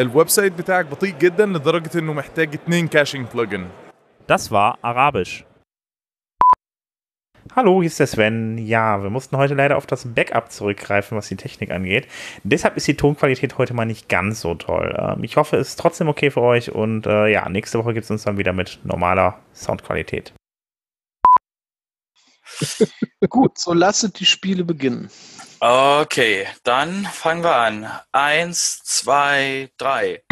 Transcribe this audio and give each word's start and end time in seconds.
الويب 0.00 0.28
سايت 0.28 0.52
بتاعك 0.52 0.86
بطيء 0.86 1.14
جدا 1.18 1.46
لدرجه 1.46 1.98
انه 1.98 2.12
محتاج 2.12 2.54
اتنين 2.54 2.88
كاشنج 2.88 3.26
بلجن 3.34 3.66
Das 4.28 4.50
war 4.52 4.78
Arabisch. 4.82 5.44
Hallo, 7.56 7.80
hier 7.82 7.88
ist 7.88 7.98
der 7.98 8.06
Sven. 8.06 8.58
Ja, 8.58 9.02
wir 9.02 9.10
mussten 9.10 9.36
heute 9.36 9.54
leider 9.54 9.76
auf 9.76 9.86
das 9.86 10.06
Backup 10.14 10.52
zurückgreifen, 10.52 11.18
was 11.18 11.26
die 11.26 11.36
Technik 11.36 11.72
angeht. 11.72 12.06
Deshalb 12.44 12.76
ist 12.76 12.86
die 12.86 12.94
Tonqualität 12.94 13.58
heute 13.58 13.74
mal 13.74 13.86
nicht 13.86 14.08
ganz 14.08 14.40
so 14.40 14.54
toll. 14.54 14.96
Ähm, 14.96 15.24
ich 15.24 15.36
hoffe, 15.36 15.56
es 15.56 15.70
ist 15.70 15.80
trotzdem 15.80 16.08
okay 16.08 16.30
für 16.30 16.42
euch 16.42 16.70
und 16.72 17.06
äh, 17.06 17.26
ja, 17.26 17.48
nächste 17.48 17.78
Woche 17.78 17.92
gibt 17.92 18.04
es 18.04 18.10
uns 18.10 18.22
dann 18.22 18.38
wieder 18.38 18.52
mit 18.52 18.78
normaler 18.84 19.40
Soundqualität. 19.52 20.32
Gut, 23.28 23.58
so 23.58 23.72
lasset 23.72 24.18
die 24.18 24.26
Spiele 24.26 24.64
beginnen. 24.64 25.10
Okay, 25.60 26.46
dann 26.62 27.04
fangen 27.04 27.44
wir 27.44 27.54
an. 27.54 27.90
Eins, 28.12 28.80
zwei, 28.82 29.70
drei. 29.76 30.22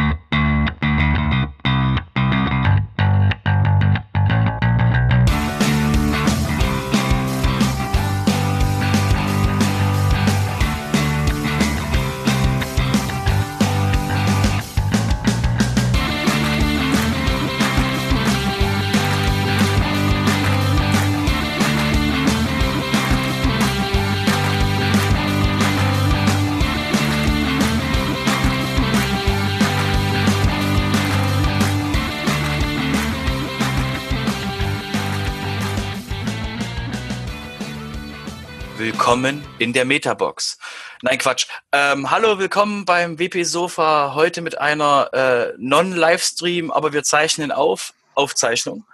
Willkommen 38.98 39.46
in 39.60 39.72
der 39.72 39.84
Metabox. 39.84 40.58
Nein, 41.02 41.18
Quatsch. 41.18 41.46
Ähm, 41.70 42.10
hallo, 42.10 42.40
willkommen 42.40 42.84
beim 42.84 43.16
WP 43.20 43.44
Sofa. 43.44 44.14
Heute 44.14 44.42
mit 44.42 44.58
einer 44.58 45.08
äh, 45.12 45.54
Non-Livestream, 45.56 46.72
aber 46.72 46.92
wir 46.92 47.04
zeichnen 47.04 47.52
auf. 47.52 47.94
Aufzeichnung. 48.16 48.84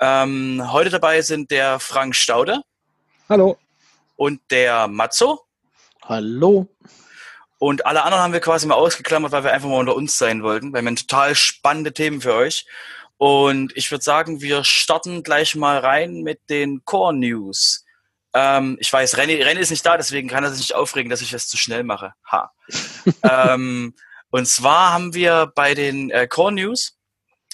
Ähm, 0.00 0.70
heute 0.70 0.90
dabei 0.90 1.22
sind 1.22 1.50
der 1.50 1.80
Frank 1.80 2.14
Staude 2.14 2.60
Hallo. 3.30 3.56
und 4.16 4.38
der 4.50 4.86
Matzo. 4.86 5.40
Hallo. 6.04 6.68
Und 7.58 7.86
alle 7.86 8.02
anderen 8.02 8.22
haben 8.22 8.34
wir 8.34 8.40
quasi 8.40 8.66
mal 8.66 8.74
ausgeklammert, 8.74 9.32
weil 9.32 9.44
wir 9.44 9.52
einfach 9.54 9.70
mal 9.70 9.78
unter 9.78 9.96
uns 9.96 10.18
sein 10.18 10.42
wollten. 10.42 10.74
Wir 10.74 10.78
haben 10.78 10.94
total 10.94 11.34
spannende 11.34 11.94
Themen 11.94 12.20
für 12.20 12.34
euch. 12.34 12.66
Und 13.16 13.74
ich 13.78 13.90
würde 13.90 14.04
sagen, 14.04 14.42
wir 14.42 14.62
starten 14.62 15.22
gleich 15.22 15.56
mal 15.56 15.78
rein 15.78 16.20
mit 16.20 16.50
den 16.50 16.84
Core 16.84 17.14
News. 17.14 17.81
Ähm, 18.34 18.76
ich 18.80 18.92
weiß, 18.92 19.16
René, 19.18 19.44
René 19.44 19.58
ist 19.58 19.70
nicht 19.70 19.84
da, 19.84 19.96
deswegen 19.96 20.28
kann 20.28 20.44
er 20.44 20.50
sich 20.50 20.60
nicht 20.60 20.74
aufregen, 20.74 21.10
dass 21.10 21.20
ich 21.20 21.30
das 21.30 21.48
zu 21.48 21.56
schnell 21.56 21.84
mache. 21.84 22.14
Ha. 22.30 22.52
ähm, 23.22 23.94
und 24.30 24.46
zwar 24.46 24.92
haben 24.92 25.14
wir 25.14 25.52
bei 25.54 25.74
den 25.74 26.10
äh, 26.10 26.26
Core 26.26 26.52
News 26.52 26.96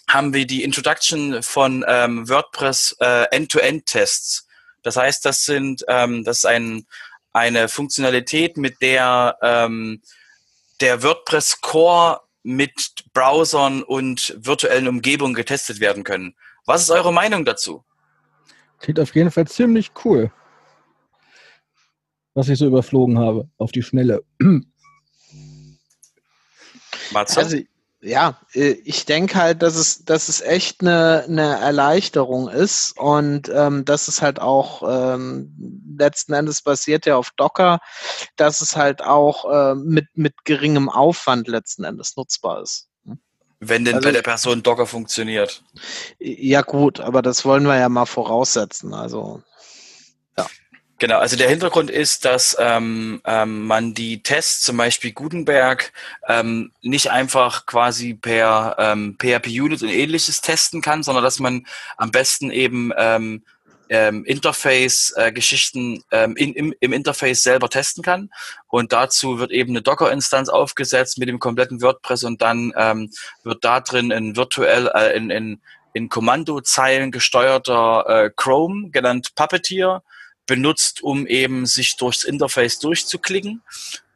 haben 0.09 0.33
wir 0.33 0.47
die 0.47 0.65
Introduction 0.65 1.43
von 1.43 1.84
ähm, 1.87 2.29
WordPress 2.29 2.97
äh, 3.01 3.25
End-to-End-Tests. 3.31 4.47
Das 4.83 4.97
heißt, 4.97 5.25
das 5.25 5.45
sind 5.45 5.84
ähm, 5.89 6.25
das 6.25 6.39
ist 6.39 6.47
ein, 6.47 6.87
eine 7.33 7.69
Funktionalität, 7.69 8.56
mit 8.56 8.81
der 8.81 9.37
ähm, 9.43 10.01
der 10.81 11.03
WordPress 11.03 11.61
Core 11.61 12.21
mit 12.43 13.05
Browsern 13.12 13.83
und 13.83 14.34
virtuellen 14.39 14.89
Umgebungen 14.89 15.34
getestet 15.34 15.81
werden 15.81 16.05
können. 16.05 16.34
Was 16.65 16.83
ist 16.83 16.91
eure 16.91 17.12
Meinung 17.12 17.45
dazu? 17.45 17.84
Klingt 18.81 19.01
auf 19.01 19.15
jeden 19.15 19.31
Fall 19.31 19.47
ziemlich 19.47 19.91
cool. 20.05 20.31
Was 22.38 22.49
ich 22.49 22.56
so 22.56 22.66
überflogen 22.66 23.19
habe, 23.19 23.49
auf 23.59 23.72
die 23.72 23.82
Schnelle. 23.82 24.22
Matze? 27.10 27.41
Also, 27.41 27.56
ja, 28.00 28.38
äh, 28.53 28.76
ich 28.84 29.06
denke 29.06 29.34
halt, 29.34 29.60
dass 29.60 29.75
es, 29.75 30.04
dass 30.04 30.28
es 30.28 30.41
echt 30.41 30.81
eine, 30.81 31.25
eine 31.27 31.59
Erleichterung 31.59 32.48
ist 32.48 32.97
und 32.97 33.50
ähm, 33.53 33.84
dass 33.84 34.06
es 34.06 34.22
halt 34.22 34.41
auch 34.41 34.84
ähm, 34.88 35.97
letzten 35.98 36.32
Endes 36.32 36.62
basiert 36.62 37.06
ja 37.06 37.16
auf 37.16 37.32
Docker, 37.37 37.81
dass 38.37 38.60
es 38.60 38.77
halt 38.77 39.03
auch 39.03 39.72
äh, 39.72 39.75
mit, 39.75 40.06
mit 40.15 40.44
geringem 40.44 40.88
Aufwand 40.88 41.48
letzten 41.48 41.82
Endes 41.82 42.16
nutzbar 42.16 42.62
ist. 42.62 42.88
Wenn 43.59 43.84
denn 43.84 43.97
Also 43.97 44.06
bei 44.06 44.12
der 44.12 44.22
Person 44.22 44.62
Docker 44.62 44.87
funktioniert. 44.87 45.65
Ja 46.21 46.62
gut, 46.62 47.00
aber 47.00 47.21
das 47.21 47.44
wollen 47.44 47.65
wir 47.65 47.77
ja 47.77 47.88
mal 47.88 48.06
voraussetzen. 48.06 48.94
Also 48.94 49.43
Genau, 51.00 51.19
also 51.19 51.36
der 51.36 51.48
Hintergrund 51.48 51.91
ist, 51.91 52.25
dass 52.25 52.56
ähm, 52.59 53.20
ähm, 53.25 53.66
man 53.66 53.94
die 53.94 54.20
Tests, 54.20 54.64
zum 54.64 54.76
Beispiel 54.76 55.12
Gutenberg, 55.12 55.92
ähm, 56.26 56.72
nicht 56.82 57.12
einfach 57.12 57.66
quasi 57.66 58.14
per 58.14 58.75
ähm, 58.78 59.16
PHP-Unit 59.16 59.82
und 59.82 59.91
ähnliches 59.91 60.41
testen 60.41 60.82
kann, 60.82 61.04
sondern 61.04 61.22
dass 61.22 61.38
man 61.38 61.66
am 61.97 62.10
besten 62.10 62.50
eben 62.50 62.91
ähm, 62.97 63.44
ähm, 63.91 64.25
Interface-Geschichten 64.25 66.03
ähm, 66.10 66.34
in, 66.36 66.53
im, 66.54 66.75
im 66.81 66.92
Interface 66.92 67.44
selber 67.44 67.69
testen 67.69 68.03
kann. 68.03 68.30
Und 68.66 68.92
dazu 68.92 69.38
wird 69.38 69.53
eben 69.53 69.70
eine 69.70 69.82
Docker-Instanz 69.82 70.48
aufgesetzt 70.48 71.19
mit 71.19 71.28
dem 71.28 71.38
kompletten 71.38 71.80
WordPress 71.80 72.25
und 72.25 72.42
dann 72.42 72.72
ähm, 72.76 73.12
wird 73.44 73.65
da 73.65 73.80
drin 73.80 74.12
ein 74.12 74.36
virtuell, 74.36 74.91
äh, 74.92 75.16
in, 75.16 75.30
in, 75.30 75.60
in 75.92 76.09
Kommandozeilen 76.09 77.12
gesteuerter 77.12 78.04
äh, 78.09 78.30
Chrome, 78.34 78.91
genannt 78.91 79.36
Puppeteer, 79.36 80.03
benutzt, 80.48 81.00
um 81.03 81.28
eben 81.28 81.64
sich 81.66 81.97
durchs 81.97 82.25
Interface 82.25 82.81
durchzuklicken. 82.81 83.62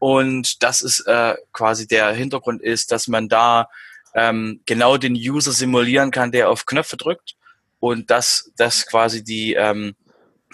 Und 0.01 0.65
das 0.65 0.83
ist 0.83 1.07
äh, 1.07 1.37
quasi 1.53 1.87
der 1.87 2.13
Hintergrund 2.13 2.61
ist, 2.61 2.91
dass 2.91 3.07
man 3.07 3.29
da 3.29 3.69
ähm, 4.15 4.61
genau 4.67 4.97
den 4.97 5.15
User 5.15 5.53
simulieren 5.53 6.11
kann, 6.11 6.33
der 6.33 6.51
auf 6.51 6.67
Knöpfe 6.67 6.97
drückt 6.97 7.37
und 7.79 8.11
das, 8.11 8.51
das 8.57 8.87
quasi 8.89 9.23
die 9.23 9.55
ähm, 9.55 9.95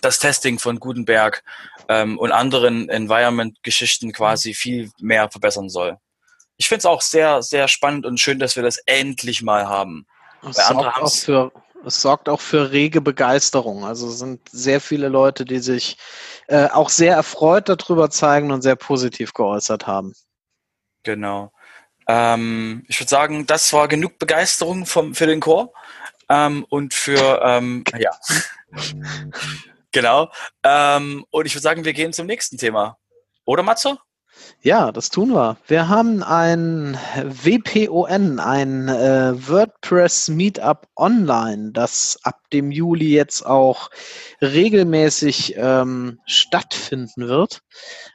das 0.01 0.19
Testing 0.21 0.59
von 0.59 0.79
Gutenberg 0.79 1.43
ähm, 1.89 2.19
und 2.19 2.31
anderen 2.31 2.89
Environment-Geschichten 2.89 4.13
quasi 4.13 4.55
viel 4.55 4.91
mehr 5.01 5.29
verbessern 5.31 5.69
soll. 5.69 5.97
Ich 6.57 6.69
finde 6.69 6.81
es 6.81 6.87
auch 6.87 7.03
sehr, 7.03 7.43
sehr 7.43 7.67
spannend 7.69 8.07
und 8.07 8.21
schön, 8.21 8.39
dass 8.39 8.55
wir 8.57 8.63
das 8.63 8.79
endlich 8.87 9.43
mal 9.43 9.69
haben. 9.69 10.07
es 10.49 10.57
Bei 10.57 10.65
anderen 10.67 10.85
sorgt, 10.85 10.97
auch 10.97 11.01
haben's- 11.01 11.25
für, 11.25 11.53
es 11.85 12.03
sorgt 12.03 12.29
auch 12.29 12.41
für 12.41 12.73
rege 12.73 13.01
Begeisterung. 13.01 13.85
Also 13.85 14.09
es 14.09 14.19
sind 14.19 14.41
sehr 14.51 14.81
viele 14.81 15.09
Leute, 15.09 15.45
die 15.45 15.59
sich 15.59 15.97
äh, 16.47 16.67
auch 16.69 16.91
sehr 16.91 17.15
erfreut 17.15 17.69
darüber 17.69 18.11
zeigen 18.11 18.51
und 18.51 18.63
sehr 18.63 18.77
positiv 18.77 19.33
geäußert 19.33 19.87
haben. 19.87 20.15
Genau. 21.03 21.53
Ähm, 22.07 22.85
ich 22.89 22.99
würde 23.01 23.11
sagen, 23.11 23.47
das 23.47 23.73
war 23.73 23.87
genug 23.87 24.19
Begeisterung 24.19 24.87
vom, 24.87 25.15
für 25.15 25.27
den 25.27 25.41
Chor 25.41 25.73
ähm, 26.29 26.65
und 26.69 26.95
für, 26.95 27.41
ähm, 27.45 27.85
ja. 27.99 28.11
genau. 29.93 30.31
Ähm, 30.63 31.25
und 31.31 31.47
ich 31.47 31.55
würde 31.55 31.63
sagen, 31.63 31.85
wir 31.85 31.93
gehen 31.93 32.13
zum 32.13 32.27
nächsten 32.27 32.59
Thema. 32.59 32.99
Oder 33.45 33.63
Matze? 33.63 33.99
Ja, 34.63 34.93
das 34.93 35.11
tun 35.11 35.31
wir. 35.31 35.57
Wir 35.67 35.89
haben 35.89 36.23
ein 36.23 36.99
WPON, 37.25 38.41
ein 38.41 38.89
äh, 38.89 39.33
WordPress 39.49 40.29
Meetup 40.29 40.87
Online, 40.97 41.73
das 41.73 42.19
ab 42.23 42.41
dem 42.53 42.71
Juli 42.71 43.11
jetzt 43.11 43.47
auch 43.47 43.91
regelmäßig 44.43 45.55
ähm, 45.57 46.19
stattfinden 46.27 47.29
wird. 47.29 47.63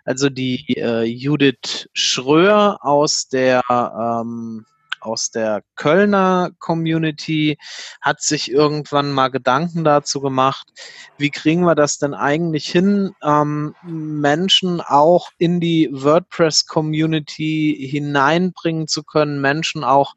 Also 0.05 0.29
die 0.29 0.77
äh, 0.77 1.03
Judith 1.03 1.89
Schröer 1.93 2.77
aus 2.81 3.29
der 3.29 3.61
ähm, 3.69 4.65
aus 5.03 5.31
der 5.31 5.63
Kölner 5.75 6.51
Community 6.59 7.57
hat 8.01 8.21
sich 8.21 8.51
irgendwann 8.51 9.11
mal 9.11 9.29
Gedanken 9.29 9.83
dazu 9.83 10.21
gemacht, 10.21 10.67
wie 11.17 11.29
kriegen 11.29 11.63
wir 11.63 11.75
das 11.75 11.97
denn 11.97 12.13
eigentlich 12.13 12.69
hin, 12.69 13.13
ähm, 13.23 13.75
Menschen 13.83 14.81
auch 14.81 15.29
in 15.37 15.59
die 15.59 15.89
WordPress-Community 15.91 17.87
hineinbringen 17.89 18.87
zu 18.87 19.03
können, 19.03 19.41
Menschen 19.41 19.83
auch 19.83 20.13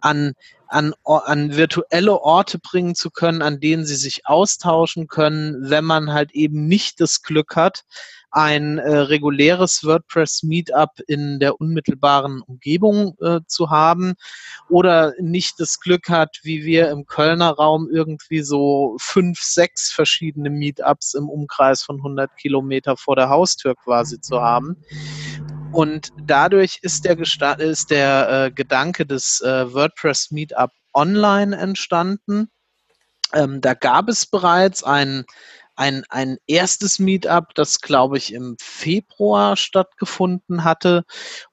an, 0.00 0.34
an, 0.68 0.94
an 1.04 1.56
virtuelle 1.56 2.20
Orte 2.20 2.58
bringen 2.58 2.94
zu 2.94 3.10
können, 3.10 3.42
an 3.42 3.60
denen 3.60 3.84
sie 3.84 3.96
sich 3.96 4.26
austauschen 4.26 5.08
können, 5.08 5.70
wenn 5.70 5.84
man 5.84 6.12
halt 6.12 6.32
eben 6.32 6.66
nicht 6.66 7.00
das 7.00 7.22
Glück 7.22 7.56
hat, 7.56 7.84
ein 8.36 8.76
äh, 8.76 8.98
reguläres 8.98 9.82
WordPress-Meetup 9.82 11.00
in 11.08 11.40
der 11.40 11.58
unmittelbaren 11.58 12.42
Umgebung 12.42 13.16
äh, 13.22 13.40
zu 13.46 13.70
haben 13.70 14.12
oder 14.68 15.14
nicht 15.18 15.58
das 15.58 15.80
Glück 15.80 16.10
hat, 16.10 16.40
wie 16.42 16.62
wir 16.66 16.90
im 16.90 17.06
Kölner 17.06 17.52
Raum 17.52 17.88
irgendwie 17.90 18.42
so 18.42 18.94
fünf, 19.00 19.40
sechs 19.40 19.90
verschiedene 19.90 20.50
Meetups 20.50 21.14
im 21.14 21.30
Umkreis 21.30 21.82
von 21.82 21.96
100 21.96 22.36
Kilometer 22.36 22.98
vor 22.98 23.16
der 23.16 23.30
Haustür 23.30 23.74
quasi 23.74 24.20
zu 24.20 24.42
haben. 24.42 24.76
Und 25.72 26.10
dadurch 26.22 26.80
ist 26.82 27.06
der, 27.06 27.16
Gesta 27.16 27.52
ist 27.52 27.90
der 27.90 28.28
äh, 28.28 28.50
Gedanke 28.50 29.06
des 29.06 29.40
äh, 29.40 29.72
WordPress 29.72 30.30
Meetup 30.30 30.72
online 30.92 31.56
entstanden. 31.56 32.50
Ähm, 33.32 33.62
da 33.62 33.72
gab 33.72 34.10
es 34.10 34.26
bereits 34.26 34.84
ein, 34.84 35.24
ein, 35.76 36.04
ein 36.08 36.38
erstes 36.46 36.98
Meetup, 36.98 37.54
das, 37.54 37.80
glaube 37.80 38.18
ich, 38.18 38.32
im 38.32 38.56
Februar 38.60 39.56
stattgefunden 39.56 40.64
hatte. 40.64 41.04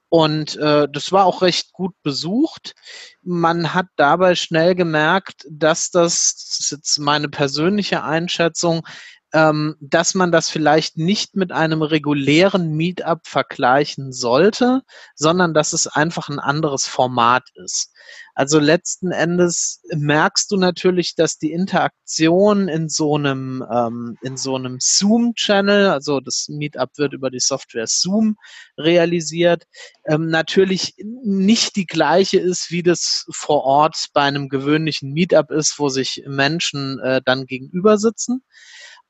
Und 0.10 0.58
äh, 0.58 0.88
das 0.92 1.12
war 1.12 1.26
auch 1.26 1.42
recht 1.42 1.74
gut 1.74 1.96
besucht. 2.04 2.76
Man 3.24 3.74
hat 3.74 3.88
dabei 3.96 4.36
schnell 4.36 4.76
gemerkt, 4.76 5.46
dass 5.50 5.90
das, 5.90 6.36
das 6.36 6.60
ist 6.60 6.72
jetzt 6.72 7.00
meine 7.00 7.30
persönliche 7.30 8.04
Einschätzung, 8.04 8.88
ähm, 9.34 9.76
dass 9.80 10.14
man 10.14 10.32
das 10.32 10.50
vielleicht 10.50 10.98
nicht 10.98 11.36
mit 11.36 11.52
einem 11.52 11.82
regulären 11.82 12.76
Meetup 12.76 13.26
vergleichen 13.26 14.12
sollte, 14.12 14.82
sondern 15.16 15.56
dass 15.56 15.74
es 15.74 15.88
einfach 15.88 16.30
ein 16.30 16.40
anderes 16.40 16.86
Format 16.86 17.50
ist. 17.56 17.92
Also 18.36 18.60
letzten 18.60 19.12
Endes 19.12 19.82
merkst 19.96 20.52
du 20.52 20.58
natürlich, 20.58 21.16
dass 21.16 21.38
die 21.38 21.52
Interaktion 21.52 22.68
in 22.68 22.90
so 22.90 23.16
einem 23.16 23.66
ähm, 23.72 24.18
in 24.22 24.38
so 24.38 24.56
einem 24.56 24.78
Zoom-Channel, 24.80 25.88
also 25.88 26.20
das 26.20 26.48
Meetup 26.50 26.98
wird 26.98 27.14
über 27.14 27.32
die 27.32 27.40
Software 27.40 27.88
Zoom 27.88 28.38
realisiert, 28.78 29.64
ähm, 30.06 30.30
natürlich 30.30 30.96
nicht 30.98 31.76
die 31.76 31.86
gleiche 31.88 32.40
ist, 32.40 32.70
wie 32.70 32.84
das 32.84 33.26
vor 33.32 33.64
Ort 33.64 34.08
bei 34.14 34.22
einem 34.22 34.50
gewöhnlichen 34.50 35.12
Meetup 35.12 35.50
ist, 35.50 35.80
wo 35.80 35.90
sich 35.90 36.24
Menschen 36.28 37.00
äh, 37.00 37.22
dann 37.24 37.46
gegenüber 37.46 37.98
sitzen. 37.98 38.44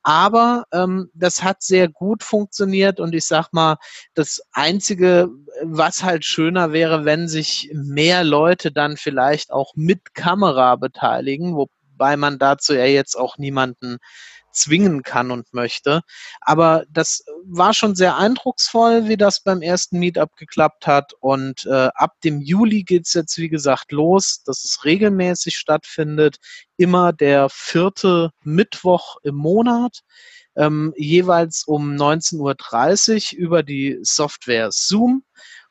Aber 0.04 0.66
ähm, 0.74 1.10
das 1.14 1.44
hat 1.44 1.64
sehr 1.64 1.88
gut 1.88 2.24
funktioniert 2.24 3.00
und 3.00 3.16
ich 3.16 3.26
sag 3.26 3.54
mal, 3.54 3.78
das 4.14 4.42
Einzige, 4.52 5.30
was 5.64 6.04
halt 6.04 6.26
schöner 6.26 6.74
wäre, 6.74 7.06
wenn 7.06 7.30
sich 7.30 7.72
mehr 7.74 8.26
Leute 8.26 8.72
dann 8.74 8.98
vielleicht 8.98 9.52
auch 9.52 9.74
mit 9.76 10.14
Kamera 10.14 10.76
beteiligen, 10.76 11.56
wobei 11.56 12.18
man 12.18 12.38
dazu 12.38 12.74
ja 12.74 12.86
jetzt 12.86 13.16
auch 13.16 13.38
niemanden 13.38 13.98
zwingen 14.54 15.04
kann 15.04 15.32
und 15.32 15.54
möchte. 15.54 16.02
Aber 16.42 16.86
das 16.90 17.24
war 17.46 17.74
schon 17.74 17.96
sehr 17.96 18.18
eindrucksvoll, 18.18 19.08
wie 19.08 19.18
das 19.18 19.42
beim 19.42 19.62
ersten 19.62 20.00
Meetup 20.00 20.36
geklappt 20.38 20.88
hat. 20.88 21.14
Und 21.20 21.66
äh, 21.66 21.90
ab 21.94 22.14
dem 22.24 22.42
Juli 22.42 22.84
geht's 22.84 23.14
jetzt, 23.14 23.38
wie 23.38 23.50
gesagt, 23.50 23.92
los, 23.92 24.44
dass 24.44 24.64
es 24.64 24.86
regelmäßig 24.86 25.56
stattfindet. 25.58 26.38
Immer 26.78 27.14
der 27.14 27.50
vierte 27.50 28.32
Mittwoch 28.44 29.18
im 29.24 29.36
Monat. 29.36 30.02
Ähm, 30.56 30.94
jeweils 30.96 31.64
um 31.64 31.96
19.30 31.96 33.36
Uhr 33.36 33.40
über 33.40 33.64
die 33.64 34.00
Software 34.04 34.70
Zoom. 34.72 35.24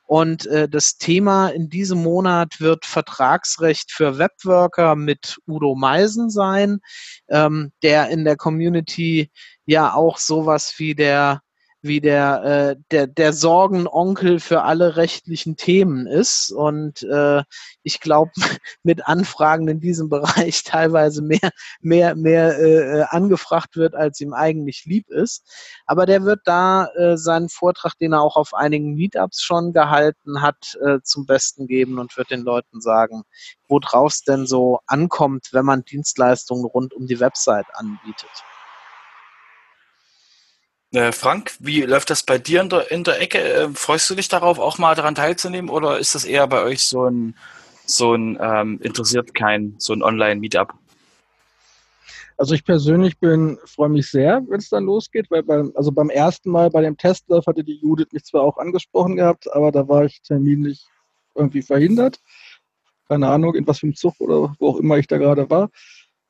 Und 0.06 0.46
äh, 0.46 0.68
das 0.68 0.96
Thema 0.96 1.48
in 1.48 1.68
diesem 1.68 2.02
Monat 2.02 2.60
wird 2.60 2.84
Vertragsrecht 2.84 3.92
für 3.92 4.18
Webworker 4.18 4.96
mit 4.96 5.38
Udo 5.46 5.74
Meisen 5.74 6.28
sein, 6.28 6.80
ähm, 7.28 7.72
der 7.82 8.08
in 8.10 8.24
der 8.24 8.36
Community 8.36 9.30
ja 9.64 9.94
auch 9.94 10.18
sowas 10.18 10.74
wie 10.78 10.94
der 10.94 11.40
wie 11.82 12.00
der, 12.00 12.44
äh, 12.44 12.82
der, 12.92 13.08
der 13.08 13.32
Sorgenonkel 13.32 14.38
für 14.38 14.62
alle 14.62 14.96
rechtlichen 14.96 15.56
Themen 15.56 16.06
ist. 16.06 16.52
Und 16.52 17.02
äh, 17.02 17.42
ich 17.82 18.00
glaube, 18.00 18.30
mit 18.84 19.06
Anfragen 19.06 19.66
in 19.66 19.80
diesem 19.80 20.08
Bereich 20.08 20.62
teilweise 20.62 21.22
mehr, 21.22 21.50
mehr, 21.80 22.14
mehr 22.14 22.58
äh, 22.58 23.02
angefragt 23.08 23.76
wird, 23.76 23.94
als 23.94 24.20
ihm 24.20 24.32
eigentlich 24.32 24.84
lieb 24.84 25.10
ist. 25.10 25.44
Aber 25.84 26.06
der 26.06 26.24
wird 26.24 26.40
da 26.44 26.86
äh, 26.96 27.16
seinen 27.16 27.48
Vortrag, 27.48 27.98
den 27.98 28.12
er 28.12 28.22
auch 28.22 28.36
auf 28.36 28.54
einigen 28.54 28.94
Meetups 28.94 29.42
schon 29.42 29.72
gehalten 29.72 30.40
hat, 30.40 30.78
äh, 30.86 31.00
zum 31.02 31.26
Besten 31.26 31.66
geben 31.66 31.98
und 31.98 32.16
wird 32.16 32.30
den 32.30 32.42
Leuten 32.42 32.80
sagen, 32.80 33.24
worauf 33.68 34.12
es 34.12 34.22
denn 34.22 34.46
so 34.46 34.78
ankommt, 34.86 35.48
wenn 35.52 35.64
man 35.64 35.84
Dienstleistungen 35.84 36.64
rund 36.64 36.94
um 36.94 37.06
die 37.06 37.18
Website 37.18 37.66
anbietet. 37.74 38.30
Äh, 40.92 41.12
Frank, 41.12 41.52
wie 41.58 41.80
läuft 41.82 42.10
das 42.10 42.22
bei 42.22 42.36
dir 42.36 42.60
in 42.60 42.68
der, 42.68 42.90
in 42.90 43.02
der 43.02 43.20
Ecke? 43.20 43.38
Äh, 43.38 43.68
freust 43.70 44.10
du 44.10 44.14
dich 44.14 44.28
darauf, 44.28 44.58
auch 44.58 44.76
mal 44.76 44.94
daran 44.94 45.14
teilzunehmen 45.14 45.70
oder 45.70 45.98
ist 45.98 46.14
das 46.14 46.24
eher 46.24 46.46
bei 46.46 46.62
euch 46.62 46.84
so 46.84 47.06
ein, 47.06 47.34
so 47.86 48.14
ein 48.14 48.38
ähm, 48.40 48.78
interessiert 48.82 49.34
kein, 49.34 49.74
so 49.78 49.94
ein 49.94 50.02
Online-Meetup? 50.02 50.74
Also 52.36 52.54
ich 52.54 52.64
persönlich 52.64 53.18
bin, 53.18 53.58
freue 53.64 53.88
mich 53.88 54.10
sehr, 54.10 54.42
wenn 54.48 54.58
es 54.58 54.68
dann 54.68 54.84
losgeht, 54.84 55.30
weil 55.30 55.42
beim, 55.42 55.72
also 55.74 55.92
beim 55.92 56.10
ersten 56.10 56.50
Mal 56.50 56.68
bei 56.68 56.82
dem 56.82 56.98
Testlauf 56.98 57.46
hatte 57.46 57.64
die 57.64 57.78
Judith 57.80 58.08
mich 58.12 58.24
zwar 58.24 58.42
auch 58.42 58.58
angesprochen 58.58 59.16
gehabt, 59.16 59.50
aber 59.50 59.72
da 59.72 59.88
war 59.88 60.04
ich 60.04 60.20
terminlich 60.20 60.86
irgendwie 61.34 61.62
verhindert. 61.62 62.20
Keine 63.08 63.28
Ahnung, 63.28 63.54
in 63.54 63.66
was 63.66 63.78
für 63.78 63.86
einem 63.86 63.96
Zug 63.96 64.14
oder 64.18 64.54
wo 64.58 64.68
auch 64.68 64.76
immer 64.76 64.98
ich 64.98 65.06
da 65.06 65.16
gerade 65.16 65.48
war. 65.48 65.70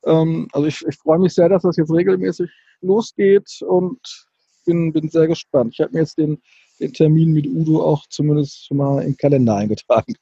Ähm, 0.05 0.47
also 0.53 0.67
ich, 0.67 0.85
ich 0.87 0.97
freue 0.97 1.19
mich 1.19 1.33
sehr, 1.33 1.49
dass 1.49 1.63
das 1.63 1.75
jetzt 1.75 1.91
regelmäßig 1.91 2.49
losgeht 2.81 3.61
und 3.61 3.99
bin, 4.65 4.93
bin 4.93 5.09
sehr 5.09 5.27
gespannt. 5.27 5.73
Ich 5.73 5.81
habe 5.81 5.93
mir 5.93 5.99
jetzt 5.99 6.17
den, 6.17 6.41
den 6.79 6.93
Termin 6.93 7.31
mit 7.31 7.47
Udo 7.47 7.83
auch 7.83 8.05
zumindest 8.09 8.65
schon 8.65 8.77
mal 8.77 9.03
im 9.03 9.17
Kalender 9.17 9.55
eingetragen. 9.55 10.15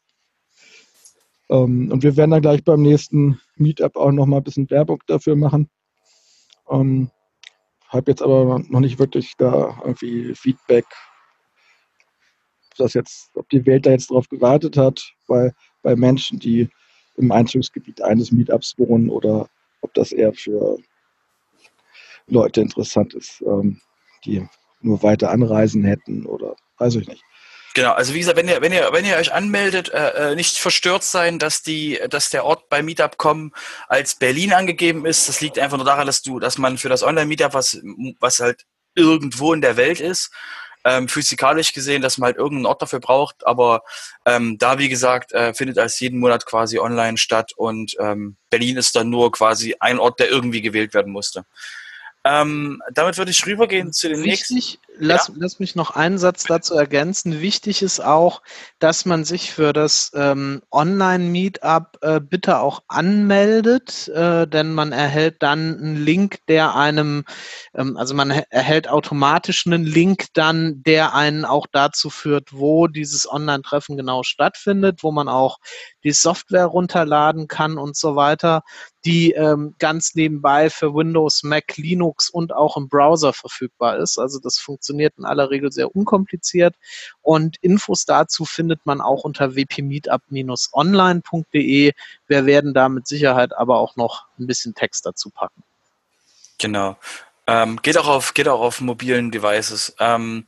Ähm, 1.50 1.92
und 1.92 2.04
wir 2.04 2.16
werden 2.16 2.32
dann 2.32 2.42
gleich 2.42 2.64
beim 2.64 2.82
nächsten 2.82 3.40
Meetup 3.56 3.96
auch 3.96 4.12
noch 4.12 4.26
mal 4.26 4.38
ein 4.38 4.44
bisschen 4.44 4.70
Werbung 4.70 5.04
dafür 5.08 5.36
machen. 5.36 5.70
Ähm, 6.70 7.12
habe 7.90 8.12
jetzt 8.12 8.22
aber 8.22 8.64
noch 8.70 8.80
nicht 8.80 9.00
wirklich 9.00 9.34
da 9.38 9.78
irgendwie 9.84 10.34
Feedback, 10.34 10.86
ob 12.70 12.78
das 12.78 12.94
jetzt, 12.94 13.32
ob 13.36 13.50
die 13.50 13.66
Welt 13.66 13.86
da 13.86 13.92
jetzt 13.92 14.10
drauf 14.10 14.30
gewartet 14.30 14.78
hat, 14.78 15.14
bei, 15.28 15.52
bei 15.82 15.96
Menschen, 15.98 16.40
die 16.40 16.70
im 17.18 17.32
Einzugsgebiet 17.34 18.02
eines 18.02 18.32
Meetups 18.32 18.76
wohnen 18.78 19.10
oder 19.10 19.50
ob 19.82 19.94
das 19.94 20.14
eher 20.14 20.34
für 20.34 20.78
Leute 22.28 22.62
interessant 22.62 23.14
ist. 23.14 23.42
Ähm, 23.46 23.82
die 24.26 24.48
nur 24.82 25.04
weiter 25.04 25.32
anreisen 25.32 25.84
hätten 25.84 26.26
oder 26.26 26.56
weiß 26.78 26.96
ich 26.96 27.08
nicht. 27.08 27.24
Genau, 27.74 27.94
also 27.94 28.14
wie 28.14 28.20
gesagt, 28.20 28.38
wenn 28.38 28.50
ihr, 28.50 28.62
wenn 28.62 29.06
ihr, 29.06 29.16
euch 29.16 29.32
anmeldet, 29.32 29.90
äh, 29.94 30.32
äh 30.32 30.36
nicht 30.36 30.58
verstört 30.58 31.04
sein, 31.04 31.40
dass 31.40 31.62
die, 31.62 32.00
dass 32.10 32.30
der 32.30 32.44
Ort 32.44 32.68
bei 32.68 32.84
Meetup.com 32.84 33.54
als 33.88 34.16
Berlin 34.16 34.52
angegeben 34.54 35.06
ist. 35.06 35.30
Das 35.30 35.40
liegt 35.40 35.58
einfach 35.58 35.78
nur 35.78 35.86
daran, 35.86 36.06
dass 36.06 36.22
du, 36.22 36.40
dass 36.40 36.58
man 36.58 36.78
für 36.78 36.90
das 36.90 37.04
Online-Meetup, 37.04 37.54
was, 37.54 37.80
was 38.20 38.42
halt 38.42 38.66
irgendwo 38.94 39.54
in 39.54 39.62
der 39.62 39.78
Welt 39.78 40.02
ist, 40.02 40.32
ähm, 40.84 41.08
physikalisch 41.08 41.72
gesehen, 41.72 42.02
dass 42.02 42.18
man 42.18 42.28
halt 42.28 42.38
irgendeinen 42.38 42.66
Ort 42.66 42.82
dafür 42.82 43.00
braucht. 43.00 43.46
Aber 43.46 43.84
ähm, 44.26 44.58
da, 44.58 44.78
wie 44.78 44.90
gesagt, 44.90 45.32
äh, 45.32 45.54
findet 45.54 45.78
als 45.78 46.00
jeden 46.02 46.20
Monat 46.20 46.46
quasi 46.46 46.80
online 46.80 47.18
statt 47.18 47.54
und 47.56 47.96
ähm, 48.00 48.36
Berlin 48.50 48.78
ist 48.78 48.96
dann 48.96 49.10
nur 49.10 49.32
quasi 49.32 49.76
ein 49.80 50.00
Ort, 50.00 50.20
der 50.20 50.30
irgendwie 50.30 50.62
gewählt 50.62 50.94
werden 50.94 51.14
musste. 51.14 51.46
Ähm, 52.24 52.82
damit 52.94 53.18
würde 53.18 53.32
ich 53.32 53.46
rübergehen 53.46 53.92
zu 53.94 54.10
den 54.10 54.24
Wichtig, 54.24 54.52
nächsten. 54.52 54.91
Lass, 54.98 55.30
ja. 55.30 55.34
lass 55.38 55.60
mich 55.60 55.76
noch 55.76 55.92
einen 55.92 56.18
Satz 56.18 56.44
dazu 56.44 56.76
ergänzen. 56.76 57.42
Wichtig 57.42 57.82
ist 57.82 58.02
auch, 58.02 58.42
dass 58.80 59.06
man 59.06 59.24
sich 59.24 59.52
für 59.52 59.74
das 59.74 60.12
ähm, 60.14 60.62
Online-Meetup 60.70 61.98
äh, 62.02 62.20
bitte 62.20 62.60
auch 62.60 62.84
anmeldet, 62.88 64.10
äh, 64.10 64.48
denn 64.48 64.74
man 64.74 64.92
erhält 64.92 65.42
dann 65.42 65.78
einen 65.78 65.96
Link, 65.96 66.40
der 66.48 66.76
einem, 66.76 67.24
ähm, 67.74 67.96
also 67.96 68.14
man 68.14 68.32
erhält 68.32 68.90
automatisch 68.90 69.66
einen 69.66 69.86
Link 69.86 70.26
dann, 70.34 70.84
der 70.84 71.16
einen 71.16 71.46
auch 71.46 71.68
dazu 71.72 72.10
führt, 72.10 72.50
wo 72.52 72.88
dieses 72.88 73.32
Online-Treffen 73.32 73.98
genau 73.98 74.24
stattfindet, 74.24 75.04
wo 75.04 75.12
man 75.12 75.30
auch 75.30 75.60
die 76.04 76.12
Software 76.12 76.66
runterladen 76.66 77.48
kann 77.48 77.78
und 77.78 77.96
so 77.96 78.16
weiter, 78.16 78.62
die 79.06 79.32
ähm, 79.32 79.74
ganz 79.80 80.14
nebenbei 80.14 80.70
für 80.70 80.94
Windows, 80.94 81.42
Mac, 81.44 81.78
Linux 81.78 82.30
und 82.30 82.54
auch 82.54 82.78
im 82.78 82.88
Browser 82.88 83.34
verfügbar 83.34 83.98
ist. 83.98 84.20
Also 84.20 84.40
das 84.40 84.60
funktioniert 84.60 84.81
in 84.90 85.26
aller 85.26 85.50
Regel 85.50 85.72
sehr 85.72 85.96
unkompliziert. 85.96 86.76
Und 87.22 87.56
Infos 87.62 88.06
dazu 88.06 88.44
findet 88.46 88.86
man 88.86 89.02
auch 89.02 89.24
unter 89.24 89.56
wpmeetup-online.de. 89.56 91.94
Wir 92.28 92.46
werden 92.46 92.74
da 92.74 92.90
mit 92.90 93.08
Sicherheit 93.08 93.56
aber 93.56 93.80
auch 93.80 93.96
noch 93.96 94.26
ein 94.40 94.48
bisschen 94.48 94.76
Text 94.76 95.06
dazu 95.06 95.30
packen. 95.30 95.64
Genau. 96.58 96.98
Ähm, 97.48 97.82
geht, 97.82 97.98
auch 97.98 98.08
auf, 98.08 98.34
geht 98.34 98.48
auch 98.48 98.62
auf 98.62 98.80
mobilen 98.82 99.32
Devices. 99.32 99.96
Ähm, 100.00 100.46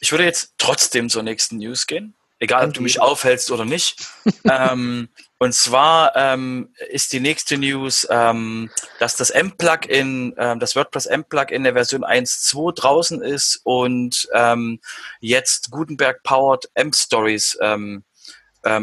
ich 0.00 0.10
würde 0.12 0.24
jetzt 0.24 0.54
trotzdem 0.58 1.08
zur 1.08 1.22
nächsten 1.22 1.56
News 1.58 1.86
gehen 1.86 2.14
egal 2.44 2.68
ob 2.68 2.74
du 2.74 2.82
mich 2.82 3.00
aufhältst 3.00 3.50
oder 3.50 3.64
nicht. 3.64 4.06
ähm, 4.50 5.08
und 5.38 5.52
zwar 5.52 6.14
ähm, 6.14 6.72
ist 6.90 7.12
die 7.12 7.20
nächste 7.20 7.58
News, 7.58 8.06
ähm, 8.10 8.70
dass 8.98 9.16
das 9.16 9.30
M-Plugin, 9.30 10.34
ähm, 10.38 10.60
das 10.60 10.76
WordPress 10.76 11.06
M-Plugin 11.06 11.64
der 11.64 11.74
Version 11.74 12.04
1.2 12.04 12.74
draußen 12.74 13.22
ist 13.22 13.60
und 13.64 14.28
ähm, 14.32 14.80
jetzt 15.20 15.70
Gutenberg 15.70 16.22
Powered 16.22 16.70
M-Stories 16.74 17.58
ähm, 17.60 18.04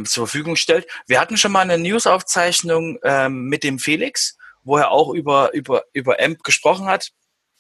zur 0.06 0.27
Verfügung 0.27 0.58
stellt. 0.58 0.86
Wir 1.08 1.20
hatten 1.20 1.38
schon 1.38 1.51
mal 1.51 1.62
eine 1.62 1.80
News-Aufzeichnung 1.80 3.00
mit 3.30 3.63
dem 3.63 3.80
Felix, 3.80 4.38
wo 4.63 4.77
er 4.77 4.91
auch 4.91 5.12
über, 5.12 5.56
über, 5.56 5.86
über 5.91 6.20
AMP 6.20 6.44
gesprochen 6.44 6.86
hat. 6.86 7.10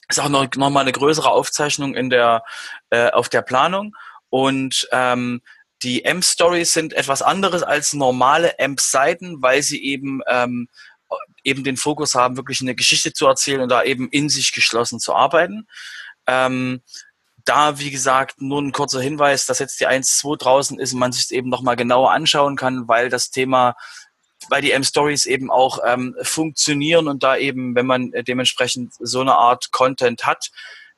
Ist 0.07 0.19
auch 0.19 0.29
noch, 0.29 0.45
noch 0.55 0.69
mal 0.69 0.81
eine 0.81 0.91
größere 0.91 1.31
Aufzeichnung 1.31 1.95
in 1.95 2.11
der, 2.11 2.43
äh, 2.89 3.09
auf 3.09 3.27
der 3.27 3.41
Planung. 3.41 3.95
Und 4.29 4.87
ähm, 4.91 5.41
die 5.83 6.05
AMP-Stories 6.05 6.73
sind 6.73 6.93
etwas 6.93 7.21
anderes 7.21 7.63
als 7.63 7.93
normale 7.93 8.57
AMP-Seiten, 8.59 9.41
weil 9.41 9.63
sie 9.63 9.83
eben 9.83 10.21
ähm, 10.27 10.67
eben 11.43 11.63
den 11.63 11.77
Fokus 11.77 12.15
haben, 12.15 12.37
wirklich 12.37 12.61
eine 12.61 12.75
Geschichte 12.75 13.13
zu 13.13 13.27
erzählen 13.27 13.61
und 13.61 13.69
da 13.69 13.83
eben 13.83 14.09
in 14.09 14.29
sich 14.29 14.51
geschlossen 14.51 14.99
zu 14.99 15.13
arbeiten. 15.13 15.67
Ähm, 16.27 16.81
da, 17.45 17.79
wie 17.79 17.89
gesagt, 17.89 18.41
nur 18.41 18.61
ein 18.61 18.71
kurzer 18.71 19.01
Hinweis, 19.01 19.45
dass 19.45 19.59
jetzt 19.59 19.79
die 19.79 19.87
1.2 19.87 20.37
draußen 20.37 20.79
ist 20.79 20.93
und 20.93 20.99
man 20.99 21.11
sich 21.11 21.23
es 21.23 21.31
eben 21.31 21.49
nochmal 21.49 21.75
genauer 21.75 22.11
anschauen 22.11 22.55
kann, 22.55 22.87
weil 22.87 23.09
das 23.09 23.31
Thema, 23.31 23.75
weil 24.49 24.61
die 24.61 24.71
M-Stories 24.71 25.25
eben 25.25 25.49
auch 25.49 25.79
ähm, 25.85 26.15
funktionieren 26.21 27.07
und 27.07 27.23
da 27.23 27.37
eben, 27.37 27.75
wenn 27.75 27.87
man 27.87 28.13
äh, 28.13 28.23
dementsprechend 28.23 28.93
so 28.99 29.21
eine 29.21 29.35
Art 29.35 29.71
Content 29.71 30.25
hat, 30.25 30.51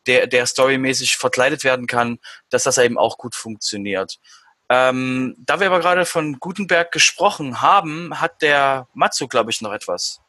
der, 0.05 0.27
der 0.27 0.45
storymäßig 0.45 1.15
verkleidet 1.15 1.63
werden 1.63 1.87
kann, 1.87 2.19
dass 2.49 2.63
das 2.63 2.77
eben 2.77 2.97
auch 2.97 3.17
gut 3.17 3.35
funktioniert. 3.35 4.19
Ähm, 4.70 5.36
da 5.38 5.60
wir 5.60 5.67
aber 5.67 5.79
gerade 5.79 6.05
von 6.05 6.39
Gutenberg 6.39 6.91
gesprochen 6.91 7.62
haben, 7.62 8.20
hat 8.20 8.41
der 8.41 8.88
Matsu, 8.93 9.27
glaube 9.27 9.51
ich, 9.51 9.62
noch 9.62 9.74
etwas. 9.74 10.23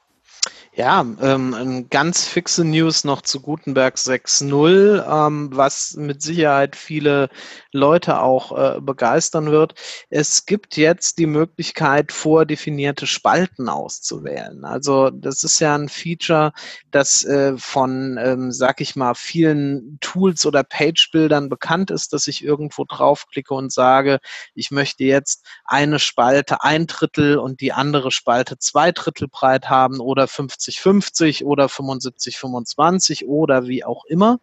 Ja, 0.76 1.06
ähm, 1.20 1.86
ganz 1.88 2.26
fixe 2.26 2.64
News 2.64 3.04
noch 3.04 3.22
zu 3.22 3.40
Gutenberg 3.40 3.94
6.0, 3.94 5.04
ähm, 5.08 5.50
was 5.52 5.94
mit 5.94 6.20
Sicherheit 6.20 6.74
viele 6.74 7.28
Leute 7.70 8.18
auch 8.18 8.50
äh, 8.58 8.80
begeistern 8.80 9.52
wird. 9.52 9.74
Es 10.10 10.46
gibt 10.46 10.76
jetzt 10.76 11.18
die 11.18 11.26
Möglichkeit, 11.26 12.10
vordefinierte 12.10 13.06
Spalten 13.06 13.68
auszuwählen. 13.68 14.64
Also 14.64 15.10
das 15.10 15.44
ist 15.44 15.60
ja 15.60 15.76
ein 15.76 15.88
Feature, 15.88 16.52
das 16.90 17.24
äh, 17.24 17.56
von, 17.56 18.18
ähm, 18.20 18.50
sag 18.50 18.80
ich 18.80 18.96
mal, 18.96 19.14
vielen 19.14 19.98
Tools 20.00 20.44
oder 20.44 20.64
Page-Bildern 20.64 21.48
bekannt 21.48 21.92
ist, 21.92 22.12
dass 22.12 22.26
ich 22.26 22.42
irgendwo 22.42 22.84
draufklicke 22.84 23.54
und 23.54 23.72
sage, 23.72 24.18
ich 24.56 24.72
möchte 24.72 25.04
jetzt 25.04 25.46
eine 25.64 26.00
Spalte 26.00 26.64
ein 26.64 26.88
Drittel 26.88 27.38
und 27.38 27.60
die 27.60 27.72
andere 27.72 28.10
Spalte 28.10 28.58
zwei 28.58 28.90
Drittel 28.90 29.28
breit 29.28 29.70
haben 29.70 30.00
oder 30.00 30.26
50 30.26 30.63
50-50 30.72 31.44
oder 31.44 31.66
75-25 31.66 33.26
oder 33.26 33.66
wie 33.66 33.84
auch 33.84 34.04
immer. 34.06 34.38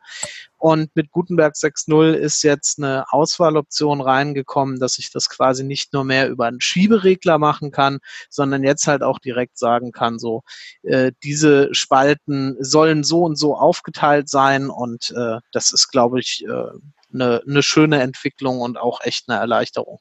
Und 0.58 0.96
mit 0.96 1.12
Gutenberg 1.12 1.56
6.0 1.56 2.14
ist 2.14 2.44
jetzt 2.44 2.78
eine 2.78 3.06
Auswahloption 3.10 4.00
reingekommen, 4.00 4.80
dass 4.80 5.00
ich 5.00 5.12
das 5.12 5.28
quasi 5.28 5.64
nicht 5.64 5.92
nur 5.92 6.04
mehr 6.04 6.30
über 6.30 6.46
einen 6.46 6.62
Schieberegler 6.62 7.40
machen 7.40 7.72
kann, 7.72 8.00
sondern 8.30 8.64
jetzt 8.64 8.86
halt 8.86 9.02
auch 9.02 9.18
direkt 9.18 9.58
sagen 9.58 9.92
kann, 9.92 10.20
so, 10.20 10.44
äh, 10.84 11.12
diese 11.24 11.74
Spalten 11.74 12.58
sollen 12.60 13.04
so 13.04 13.24
und 13.24 13.38
so 13.38 13.56
aufgeteilt 13.56 14.30
sein. 14.30 14.70
Und 14.70 15.12
äh, 15.18 15.40
das 15.52 15.74
ist, 15.74 15.88
glaube 15.88 16.20
ich, 16.20 16.46
äh, 16.46 16.78
eine, 17.14 17.42
eine 17.48 17.64
schöne 17.64 18.02
Entwicklung 18.02 18.62
und 18.62 18.78
auch 18.78 19.02
echt 19.02 19.30
eine 19.30 19.40
Erleichterung. 19.40 20.00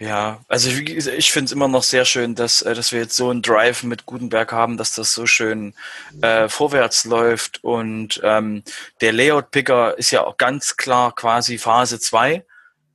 Ja, 0.00 0.40
also 0.48 0.70
ich, 0.70 1.06
ich 1.06 1.30
finde 1.30 1.46
es 1.46 1.52
immer 1.52 1.68
noch 1.68 1.84
sehr 1.84 2.04
schön, 2.04 2.34
dass, 2.34 2.62
äh, 2.62 2.74
dass 2.74 2.90
wir 2.90 3.00
jetzt 3.00 3.16
so 3.16 3.30
einen 3.30 3.42
Drive 3.42 3.84
mit 3.84 4.06
Gutenberg 4.06 4.52
haben, 4.52 4.76
dass 4.76 4.94
das 4.94 5.12
so 5.12 5.26
schön 5.26 5.72
äh, 6.20 6.48
vorwärts 6.48 7.04
läuft. 7.04 7.62
Und 7.62 8.20
ähm, 8.24 8.64
der 9.00 9.12
Layout-Picker 9.12 9.96
ist 9.96 10.10
ja 10.10 10.24
auch 10.24 10.36
ganz 10.36 10.76
klar 10.76 11.14
quasi 11.14 11.58
Phase 11.58 12.00
2, 12.00 12.44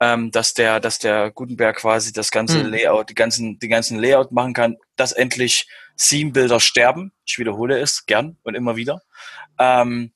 ähm, 0.02 0.32
dass 0.32 0.54
der, 0.54 0.82
dass 0.82 1.00
der 1.00 1.32
Gutenberg 1.32 1.78
quasi 1.78 2.12
das 2.12 2.32
ganze 2.32 2.60
hm. 2.60 2.70
Layout, 2.70 3.10
die 3.10 3.16
ganzen, 3.16 3.60
die 3.60 3.70
ganzen 3.70 3.98
Layout 3.98 4.34
machen 4.34 4.54
kann, 4.54 4.78
dass 4.98 5.14
endlich 5.14 5.70
Theme-Bilder 5.98 6.60
sterben. 6.60 7.14
Ich 7.26 7.40
wiederhole 7.40 7.80
es 7.80 8.06
gern 8.08 8.38
und 8.44 8.56
immer 8.56 8.76
wieder. 8.76 9.02
Ähm, 9.58 10.12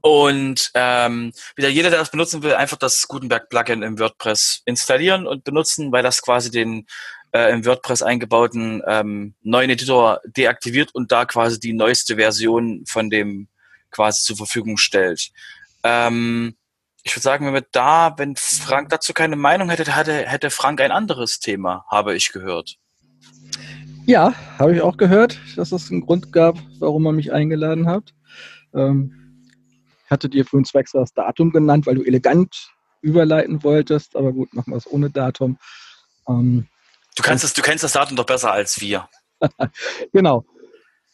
und 0.00 0.70
ähm, 0.74 1.32
wieder 1.56 1.68
jeder, 1.68 1.90
der 1.90 1.98
das 1.98 2.10
benutzen 2.10 2.42
will, 2.42 2.54
einfach 2.54 2.76
das 2.76 3.08
Gutenberg-Plugin 3.08 3.82
im 3.82 3.98
WordPress 3.98 4.62
installieren 4.64 5.26
und 5.26 5.44
benutzen, 5.44 5.90
weil 5.92 6.02
das 6.02 6.22
quasi 6.22 6.50
den 6.50 6.86
äh, 7.32 7.52
im 7.52 7.64
WordPress 7.64 8.02
eingebauten 8.02 8.82
ähm, 8.86 9.34
neuen 9.42 9.70
Editor 9.70 10.20
deaktiviert 10.24 10.94
und 10.94 11.12
da 11.12 11.24
quasi 11.24 11.58
die 11.58 11.72
neueste 11.72 12.16
Version 12.16 12.84
von 12.86 13.10
dem 13.10 13.48
quasi 13.90 14.22
zur 14.22 14.36
Verfügung 14.36 14.76
stellt. 14.76 15.30
Ähm, 15.82 16.56
ich 17.02 17.14
würde 17.14 17.22
sagen, 17.22 17.46
wenn 17.46 17.54
wir 17.54 17.66
da, 17.70 18.14
wenn 18.16 18.34
Frank 18.36 18.88
dazu 18.88 19.12
keine 19.12 19.36
Meinung 19.36 19.70
hätte, 19.70 19.96
hätte, 19.96 20.26
hätte 20.26 20.50
Frank 20.50 20.80
ein 20.80 20.90
anderes 20.90 21.38
Thema, 21.38 21.84
habe 21.88 22.16
ich 22.16 22.32
gehört. 22.32 22.76
Ja, 24.06 24.34
habe 24.58 24.74
ich 24.74 24.82
auch 24.82 24.96
gehört, 24.96 25.38
dass 25.56 25.72
es 25.72 25.90
einen 25.90 26.06
Grund 26.06 26.32
gab, 26.32 26.58
warum 26.78 27.02
man 27.04 27.16
mich 27.16 27.32
eingeladen 27.32 27.88
hat. 27.88 28.14
Ähm, 28.74 29.25
ich 30.06 30.10
hatte 30.10 30.28
dir 30.28 30.44
vorhin 30.44 30.64
zwecks 30.64 30.92
das 30.92 31.12
Datum 31.12 31.50
genannt, 31.50 31.84
weil 31.86 31.96
du 31.96 32.04
elegant 32.04 32.70
überleiten 33.00 33.64
wolltest, 33.64 34.14
aber 34.14 34.32
gut, 34.32 34.54
machen 34.54 34.72
wir 34.72 34.76
es 34.76 34.90
ohne 34.90 35.10
Datum. 35.10 35.58
Ähm, 36.28 36.68
du, 37.16 37.24
kannst 37.24 37.42
das, 37.42 37.54
du 37.54 37.62
kennst 37.62 37.82
das 37.82 37.92
Datum 37.92 38.16
doch 38.16 38.24
besser 38.24 38.52
als 38.52 38.80
wir. 38.80 39.08
genau. 40.12 40.44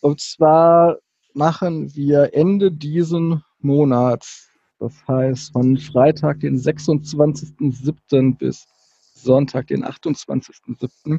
Und 0.01 0.21
zwar 0.21 0.99
machen 1.33 1.95
wir 1.95 2.35
Ende 2.35 2.71
diesen 2.71 3.43
Monats, 3.61 4.51
das 4.79 4.93
heißt 5.09 5.53
von 5.53 5.79
Freitag, 5.79 6.41
den 6.41 6.59
26.07. 6.59 8.37
bis 8.37 8.67
Sonntag, 9.15 9.69
den 9.69 9.87
28.07. 9.87 11.19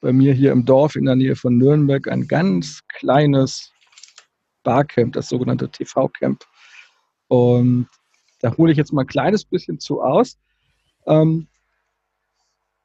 bei 0.00 0.12
mir 0.12 0.34
hier 0.34 0.52
im 0.52 0.64
Dorf 0.64 0.94
in 0.94 1.06
der 1.06 1.16
Nähe 1.16 1.34
von 1.34 1.58
Nürnberg 1.58 2.06
ein 2.06 2.28
ganz 2.28 2.80
kleines 2.86 3.72
Barcamp, 4.62 5.14
das 5.14 5.28
sogenannte 5.28 5.68
TV-Camp 5.68 6.44
und 7.28 7.88
da 8.40 8.56
hole 8.56 8.72
ich 8.72 8.78
jetzt 8.78 8.92
mal 8.92 9.02
ein 9.02 9.06
kleines 9.06 9.44
bisschen 9.44 9.80
zu 9.80 10.02
aus. 10.02 10.38
Ähm, 11.06 11.48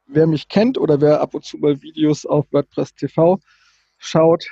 wer 0.08 0.28
mich 0.28 0.48
kennt 0.48 0.78
oder 0.78 1.02
wer 1.02 1.22
ab 1.22 1.34
und 1.34 1.44
zu 1.46 1.58
mal 1.58 1.82
Videos 1.82 2.26
auf 2.26 2.46
WordPress 2.52 2.94
TV 2.96 3.40
schaut, 3.98 4.46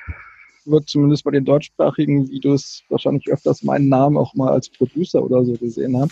wird 0.65 0.89
zumindest 0.89 1.23
bei 1.23 1.31
den 1.31 1.45
deutschsprachigen 1.45 2.29
Videos 2.29 2.83
wahrscheinlich 2.89 3.27
öfters 3.29 3.63
meinen 3.63 3.89
Namen 3.89 4.17
auch 4.17 4.33
mal 4.33 4.51
als 4.51 4.69
Producer 4.69 5.23
oder 5.23 5.43
so 5.43 5.53
gesehen 5.53 5.99
haben. 5.99 6.11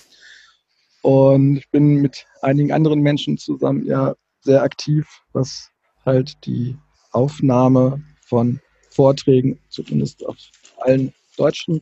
Und 1.02 1.58
ich 1.58 1.70
bin 1.70 2.02
mit 2.02 2.26
einigen 2.42 2.72
anderen 2.72 3.00
Menschen 3.02 3.38
zusammen 3.38 3.86
ja 3.86 4.16
sehr 4.42 4.64
aktiv, 4.64 5.08
was 5.34 5.70
halt 6.06 6.46
die 6.46 6.76
Aufnahme 7.12 8.04
von 8.22 8.60
Vorträgen, 8.90 9.60
zumindest 9.70 10.26
auf 10.26 10.38
allen 10.80 11.14
deutschen 11.38 11.82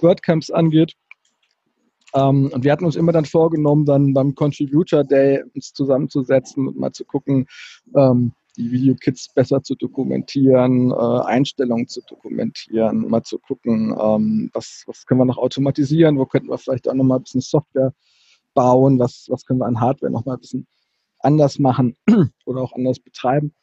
WordCamps 0.00 0.50
angeht. 0.50 0.94
Ähm, 2.14 2.50
und 2.52 2.64
wir 2.64 2.72
hatten 2.72 2.84
uns 2.84 2.96
immer 2.96 3.12
dann 3.12 3.24
vorgenommen, 3.24 3.84
dann 3.84 4.12
beim 4.12 4.34
Contributor 4.34 5.04
Day 5.04 5.42
uns 5.54 5.72
zusammenzusetzen 5.72 6.68
und 6.68 6.78
mal 6.78 6.92
zu 6.92 7.04
gucken, 7.04 7.46
ähm, 7.94 8.32
die 8.56 8.70
Videokits 8.70 9.32
besser 9.34 9.62
zu 9.62 9.74
dokumentieren, 9.74 10.90
äh, 10.90 10.94
Einstellungen 10.94 11.88
zu 11.88 12.02
dokumentieren, 12.06 13.08
mal 13.08 13.22
zu 13.22 13.38
gucken, 13.38 13.96
ähm, 13.98 14.50
was, 14.52 14.84
was 14.86 15.06
können 15.06 15.20
wir 15.20 15.24
noch 15.24 15.38
automatisieren, 15.38 16.18
wo 16.18 16.26
könnten 16.26 16.50
wir 16.50 16.58
vielleicht 16.58 16.88
auch 16.88 16.94
nochmal 16.94 17.18
ein 17.18 17.22
bisschen 17.22 17.40
Software 17.40 17.94
bauen, 18.54 18.98
was, 18.98 19.26
was 19.30 19.46
können 19.46 19.60
wir 19.60 19.66
an 19.66 19.80
Hardware 19.80 20.12
nochmal 20.12 20.36
ein 20.36 20.40
bisschen 20.40 20.66
anders 21.20 21.58
machen 21.58 21.96
oder 22.44 22.60
auch 22.60 22.72
anders 22.74 23.00
betreiben. 23.00 23.54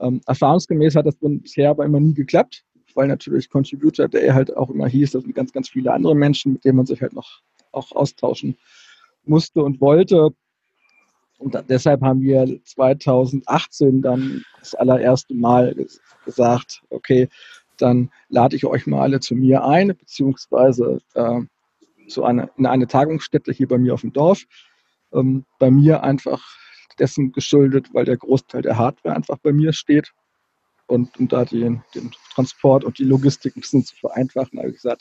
Ähm, 0.00 0.20
erfahrungsgemäß 0.26 0.96
hat 0.96 1.06
das 1.06 1.16
bisher 1.20 1.70
aber 1.70 1.84
immer 1.84 2.00
nie 2.00 2.14
geklappt, 2.14 2.64
weil 2.94 3.06
natürlich 3.06 3.48
Contributor 3.48 4.08
Day 4.08 4.30
halt 4.30 4.56
auch 4.56 4.70
immer 4.70 4.88
hieß, 4.88 5.12
das 5.12 5.22
sind 5.22 5.34
ganz, 5.34 5.52
ganz 5.52 5.68
viele 5.68 5.92
andere 5.92 6.16
Menschen, 6.16 6.54
mit 6.54 6.64
denen 6.64 6.78
man 6.78 6.86
sich 6.86 7.00
halt 7.00 7.12
noch 7.12 7.42
auch 7.72 7.92
austauschen 7.92 8.56
musste 9.24 9.62
und 9.62 9.80
wollte. 9.80 10.30
Und 11.38 11.56
deshalb 11.68 12.02
haben 12.02 12.20
wir 12.20 12.60
2018 12.64 14.02
dann 14.02 14.44
das 14.60 14.74
allererste 14.74 15.34
Mal 15.34 15.74
gesagt, 16.24 16.82
okay, 16.90 17.28
dann 17.78 18.10
lade 18.28 18.54
ich 18.54 18.64
euch 18.64 18.86
mal 18.86 19.02
alle 19.02 19.18
zu 19.18 19.34
mir 19.34 19.64
ein, 19.64 19.88
beziehungsweise 19.88 21.00
äh, 21.14 21.40
zu 22.08 22.24
einer, 22.24 22.50
in 22.56 22.66
eine 22.66 22.86
Tagungsstätte 22.86 23.52
hier 23.52 23.66
bei 23.66 23.78
mir 23.78 23.94
auf 23.94 24.02
dem 24.02 24.12
Dorf. 24.12 24.44
Ähm, 25.12 25.44
bei 25.58 25.70
mir 25.70 26.02
einfach 26.02 26.42
dessen 26.98 27.32
geschuldet, 27.32 27.92
weil 27.92 28.04
der 28.04 28.16
Großteil 28.16 28.62
der 28.62 28.78
Hardware 28.78 29.16
einfach 29.16 29.38
bei 29.38 29.52
mir 29.52 29.72
steht. 29.72 30.12
Und 30.92 31.18
um 31.18 31.26
da 31.26 31.46
den, 31.46 31.82
den 31.94 32.10
Transport 32.34 32.84
und 32.84 32.98
die 32.98 33.04
Logistik 33.04 33.56
ein 33.56 33.60
bisschen 33.62 33.82
zu 33.82 33.96
vereinfachen, 33.96 34.58
habe 34.58 34.68
ich 34.68 34.74
gesagt, 34.74 35.00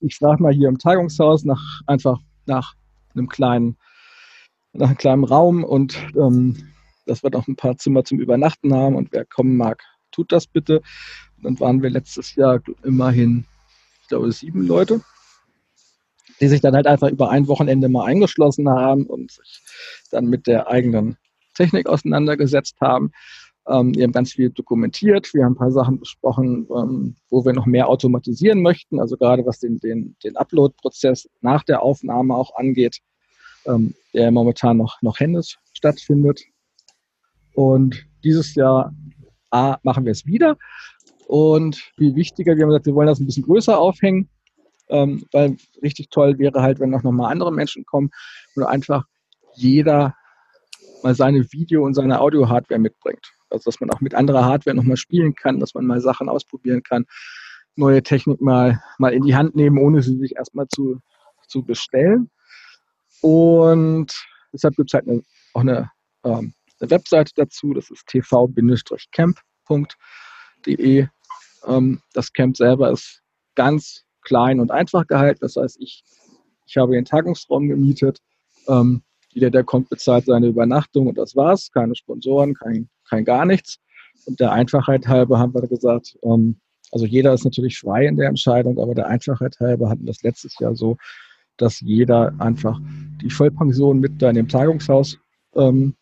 ich 0.00 0.14
frage 0.16 0.42
mal 0.42 0.52
hier 0.52 0.68
im 0.68 0.76
Tagungshaus 0.76 1.44
nach 1.44 1.80
einfach 1.86 2.18
nach 2.44 2.74
einem 3.14 3.26
kleinen, 3.26 3.78
nach 4.74 4.88
einem 4.88 4.98
kleinen 4.98 5.24
Raum 5.24 5.64
und 5.64 5.96
ähm, 6.14 6.74
dass 7.06 7.22
wir 7.22 7.30
noch 7.30 7.48
ein 7.48 7.56
paar 7.56 7.78
Zimmer 7.78 8.04
zum 8.04 8.20
Übernachten 8.20 8.74
haben 8.74 8.96
und 8.96 9.12
wer 9.12 9.24
kommen 9.24 9.56
mag, 9.56 9.82
tut 10.12 10.30
das 10.30 10.46
bitte. 10.46 10.82
Und 11.38 11.44
dann 11.44 11.60
waren 11.60 11.82
wir 11.82 11.88
letztes 11.88 12.34
Jahr 12.34 12.60
immerhin, 12.84 13.46
ich 14.02 14.08
glaube, 14.08 14.30
sieben 14.32 14.66
Leute, 14.66 15.00
die 16.38 16.48
sich 16.48 16.60
dann 16.60 16.74
halt 16.74 16.86
einfach 16.86 17.08
über 17.08 17.30
ein 17.30 17.48
Wochenende 17.48 17.88
mal 17.88 18.04
eingeschlossen 18.04 18.68
haben 18.68 19.06
und 19.06 19.30
sich 19.30 19.62
dann 20.10 20.26
mit 20.26 20.46
der 20.46 20.68
eigenen 20.68 21.16
Technik 21.54 21.86
auseinandergesetzt 21.86 22.76
haben. 22.82 23.12
Ähm, 23.68 23.94
wir 23.94 24.04
haben 24.04 24.12
ganz 24.12 24.32
viel 24.32 24.50
dokumentiert, 24.50 25.32
wir 25.34 25.44
haben 25.44 25.52
ein 25.52 25.58
paar 25.58 25.72
Sachen 25.72 26.00
besprochen, 26.00 26.66
ähm, 26.74 27.16
wo 27.28 27.44
wir 27.44 27.52
noch 27.52 27.66
mehr 27.66 27.88
automatisieren 27.88 28.62
möchten, 28.62 29.00
also 29.00 29.16
gerade 29.16 29.44
was 29.44 29.58
den, 29.58 29.78
den, 29.78 30.16
den 30.24 30.36
Upload-Prozess 30.36 31.28
nach 31.40 31.62
der 31.64 31.82
Aufnahme 31.82 32.34
auch 32.34 32.56
angeht. 32.56 32.98
Ähm, 33.66 33.94
der 34.14 34.30
momentan 34.30 34.78
noch, 34.78 35.00
noch 35.02 35.20
händisch 35.20 35.58
stattfindet. 35.74 36.42
Und 37.54 38.06
dieses 38.24 38.54
Jahr 38.54 38.94
A, 39.50 39.78
machen 39.82 40.04
wir 40.04 40.12
es 40.12 40.26
wieder. 40.26 40.56
Und 41.26 41.92
wie 41.96 42.14
wichtiger, 42.14 42.56
wir 42.56 42.62
haben 42.62 42.70
gesagt, 42.70 42.86
wir 42.86 42.94
wollen 42.94 43.06
das 43.06 43.20
ein 43.20 43.26
bisschen 43.26 43.44
größer 43.44 43.78
aufhängen, 43.78 44.28
ähm, 44.88 45.24
weil 45.32 45.56
richtig 45.82 46.10
toll 46.10 46.38
wäre 46.38 46.62
halt, 46.62 46.80
wenn 46.80 46.94
auch 46.94 47.02
nochmal 47.02 47.30
andere 47.30 47.52
Menschen 47.52 47.84
kommen 47.84 48.10
und 48.56 48.64
einfach 48.64 49.04
jeder 49.54 50.14
mal 51.02 51.14
seine 51.14 51.52
Video- 51.52 51.84
und 51.84 51.94
seine 51.94 52.20
Audio-Hardware 52.20 52.80
mitbringt. 52.80 53.32
Also 53.50 53.70
dass 53.70 53.80
man 53.80 53.90
auch 53.90 54.00
mit 54.00 54.14
anderer 54.14 54.44
Hardware 54.44 54.76
nochmal 54.76 54.96
spielen 54.96 55.34
kann, 55.34 55.60
dass 55.60 55.74
man 55.74 55.86
mal 55.86 56.00
Sachen 56.00 56.28
ausprobieren 56.28 56.82
kann, 56.82 57.06
neue 57.76 58.02
Technik 58.02 58.40
mal, 58.40 58.82
mal 58.98 59.12
in 59.12 59.22
die 59.22 59.36
Hand 59.36 59.54
nehmen, 59.56 59.78
ohne 59.78 60.02
sie 60.02 60.16
sich 60.18 60.36
erstmal 60.36 60.68
zu, 60.68 61.00
zu 61.48 61.62
bestellen. 61.62 62.30
Und 63.20 64.12
deshalb 64.52 64.76
gibt 64.76 64.90
es 64.90 64.94
halt 64.94 65.08
eine, 65.08 65.22
auch 65.54 65.60
eine, 65.60 65.90
ähm, 66.24 66.54
eine 66.80 66.90
Webseite 66.90 67.32
dazu, 67.34 67.74
das 67.74 67.90
ist 67.90 68.06
tv-camp.de. 68.06 68.58
Ähm, 71.66 72.00
das 72.14 72.32
Camp 72.32 72.56
selber 72.56 72.90
ist 72.90 73.20
ganz 73.54 74.04
klein 74.22 74.60
und 74.60 74.70
einfach 74.70 75.06
gehalten. 75.06 75.40
Das 75.42 75.56
heißt, 75.56 75.78
ich, 75.80 76.02
ich 76.66 76.76
habe 76.76 76.92
den 76.92 77.04
Tagungsraum 77.04 77.68
gemietet. 77.68 78.20
Ähm, 78.68 79.02
jeder, 79.28 79.50
der 79.50 79.64
kommt, 79.64 79.88
bezahlt 79.90 80.24
seine 80.26 80.48
Übernachtung 80.48 81.06
und 81.06 81.18
das 81.18 81.36
war's. 81.36 81.70
Keine 81.70 81.94
Sponsoren, 81.94 82.54
kein, 82.54 82.88
kein 83.10 83.24
gar 83.24 83.44
nichts. 83.44 83.78
Und 84.26 84.40
der 84.40 84.52
Einfachheit 84.52 85.06
halber 85.08 85.38
haben 85.38 85.54
wir 85.54 85.66
gesagt, 85.66 86.16
ähm, 86.22 86.56
also 86.92 87.06
jeder 87.06 87.32
ist 87.34 87.44
natürlich 87.44 87.78
frei 87.78 88.06
in 88.06 88.16
der 88.16 88.28
Entscheidung, 88.28 88.78
aber 88.78 88.94
der 88.94 89.06
Einfachheit 89.06 89.58
halber 89.60 89.88
hatten 89.88 90.06
das 90.06 90.22
letztes 90.22 90.58
Jahr 90.58 90.74
so, 90.74 90.96
dass 91.56 91.80
jeder 91.80 92.34
einfach 92.38 92.80
die 93.22 93.30
Vollpension 93.30 94.00
mit 94.00 94.20
da 94.20 94.30
in 94.30 94.36
dem 94.36 94.48
Tagungshaus 94.48 95.18
ähm, 95.54 95.94